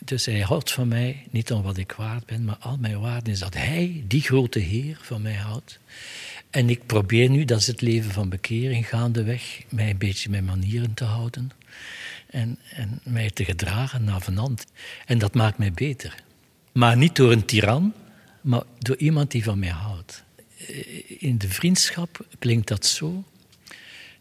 Dus 0.07 0.27
hij 0.27 0.41
houdt 0.41 0.73
van 0.73 0.89
mij, 0.89 1.27
niet 1.31 1.53
om 1.53 1.63
wat 1.63 1.77
ik 1.77 1.93
waard 1.93 2.27
ben, 2.27 2.45
maar 2.45 2.57
al 2.57 2.77
mijn 2.77 3.01
waarde 3.01 3.31
is 3.31 3.39
dat 3.39 3.55
hij, 3.55 4.05
die 4.07 4.21
grote 4.21 4.59
Heer, 4.59 4.99
van 5.03 5.23
mij 5.23 5.35
houdt. 5.35 5.79
En 6.51 6.71
ik 6.71 6.87
probeer 6.87 7.31
nu, 7.31 7.45
dat 7.45 7.61
is 7.61 7.67
het 7.67 7.81
leven 7.81 8.11
van 8.11 8.29
bekering, 8.29 8.89
gaandeweg, 8.89 9.63
mij 9.69 9.91
een 9.91 9.99
beetje 9.99 10.31
mijn 10.31 10.45
manieren 10.45 10.95
te 10.95 11.05
houden. 11.05 11.51
En, 12.27 12.59
en 12.71 13.01
mij 13.03 13.31
te 13.31 13.45
gedragen 13.45 14.05
naar 14.05 14.21
vanand. 14.21 14.65
En 15.07 15.19
dat 15.19 15.35
maakt 15.35 15.59
mij 15.59 15.73
beter. 15.73 16.15
Maar 16.73 16.97
niet 16.97 17.17
door 17.17 17.33
een 17.33 17.45
tiran, 17.45 17.93
maar 18.41 18.63
door 18.79 18.97
iemand 18.97 19.31
die 19.31 19.45
van 19.45 19.59
mij 19.59 19.69
houdt. 19.69 20.25
In 21.19 21.39
de 21.39 21.49
vriendschap 21.49 22.27
klinkt 22.39 22.69
dat 22.69 22.87
zo 22.87 23.25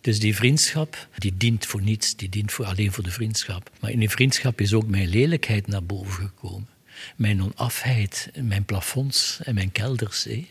dus 0.05 0.19
die 0.19 0.35
vriendschap, 0.35 1.07
die 1.17 1.33
dient 1.37 1.65
voor 1.65 1.81
niets, 1.81 2.15
die 2.15 2.29
dient 2.29 2.51
voor, 2.51 2.65
alleen 2.65 2.91
voor 2.91 3.03
de 3.03 3.11
vriendschap. 3.11 3.71
Maar 3.79 3.91
in 3.91 3.99
die 3.99 4.09
vriendschap 4.09 4.61
is 4.61 4.73
ook 4.73 4.87
mijn 4.87 5.07
lelijkheid 5.07 5.67
naar 5.67 5.83
boven 5.83 6.13
gekomen. 6.13 6.67
Mijn 7.15 7.43
onafheid, 7.43 8.31
mijn 8.41 8.65
plafonds 8.65 9.39
en 9.43 9.53
mijn 9.53 9.71
kelders. 9.71 10.23
Hé. 10.23 10.47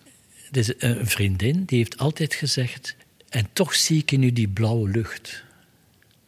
Dus 0.50 0.72
een 0.78 1.06
vriendin 1.06 1.64
die 1.64 1.78
heeft 1.78 1.98
altijd 1.98 2.34
gezegd, 2.34 2.96
en 3.28 3.48
toch 3.52 3.74
zie 3.74 3.98
ik 3.98 4.10
in 4.10 4.22
u 4.22 4.32
die 4.32 4.48
blauwe 4.48 4.90
lucht. 4.90 5.42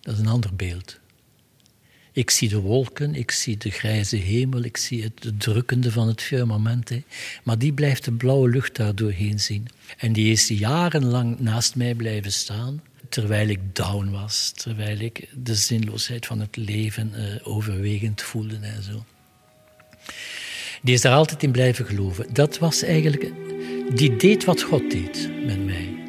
Dat 0.01 0.15
is 0.15 0.21
een 0.21 0.27
ander 0.27 0.55
beeld. 0.55 0.99
Ik 2.13 2.31
zie 2.31 2.49
de 2.49 2.61
wolken, 2.61 3.15
ik 3.15 3.31
zie 3.31 3.57
de 3.57 3.71
grijze 3.71 4.17
hemel, 4.17 4.63
ik 4.63 4.77
zie 4.77 5.03
het 5.03 5.33
drukkende 5.39 5.93
van 5.93 6.09
het 6.09 6.23
firmament. 6.23 6.91
Maar 7.43 7.59
die 7.59 7.73
blijft 7.73 8.05
de 8.05 8.13
blauwe 8.13 8.49
lucht 8.49 8.77
daar 8.77 8.95
doorheen 8.95 9.41
zien. 9.41 9.67
En 9.99 10.13
die 10.13 10.33
is 10.33 10.49
jarenlang 10.49 11.39
naast 11.39 11.77
mij 11.77 11.95
blijven 11.95 12.33
staan 12.33 12.83
terwijl 13.09 13.49
ik 13.49 13.77
down 13.77 14.11
was, 14.11 14.53
terwijl 14.55 14.99
ik 14.99 15.29
de 15.35 15.55
zinloosheid 15.55 16.27
van 16.27 16.41
het 16.41 16.57
leven 16.57 17.13
uh, 17.15 17.49
overwegend 17.49 18.23
voelde 18.23 18.59
en 18.63 18.83
zo. 18.83 19.05
Die 20.83 20.95
is 20.95 21.01
daar 21.01 21.15
altijd 21.15 21.43
in 21.43 21.53
blijven 21.53 21.87
geloven. 21.87 22.27
Dat 22.33 22.59
was 22.59 22.83
eigenlijk, 22.83 23.33
die 23.95 24.17
deed 24.17 24.45
wat 24.45 24.63
God 24.63 24.91
deed 24.91 25.31
met 25.47 25.65
mij. 25.65 26.06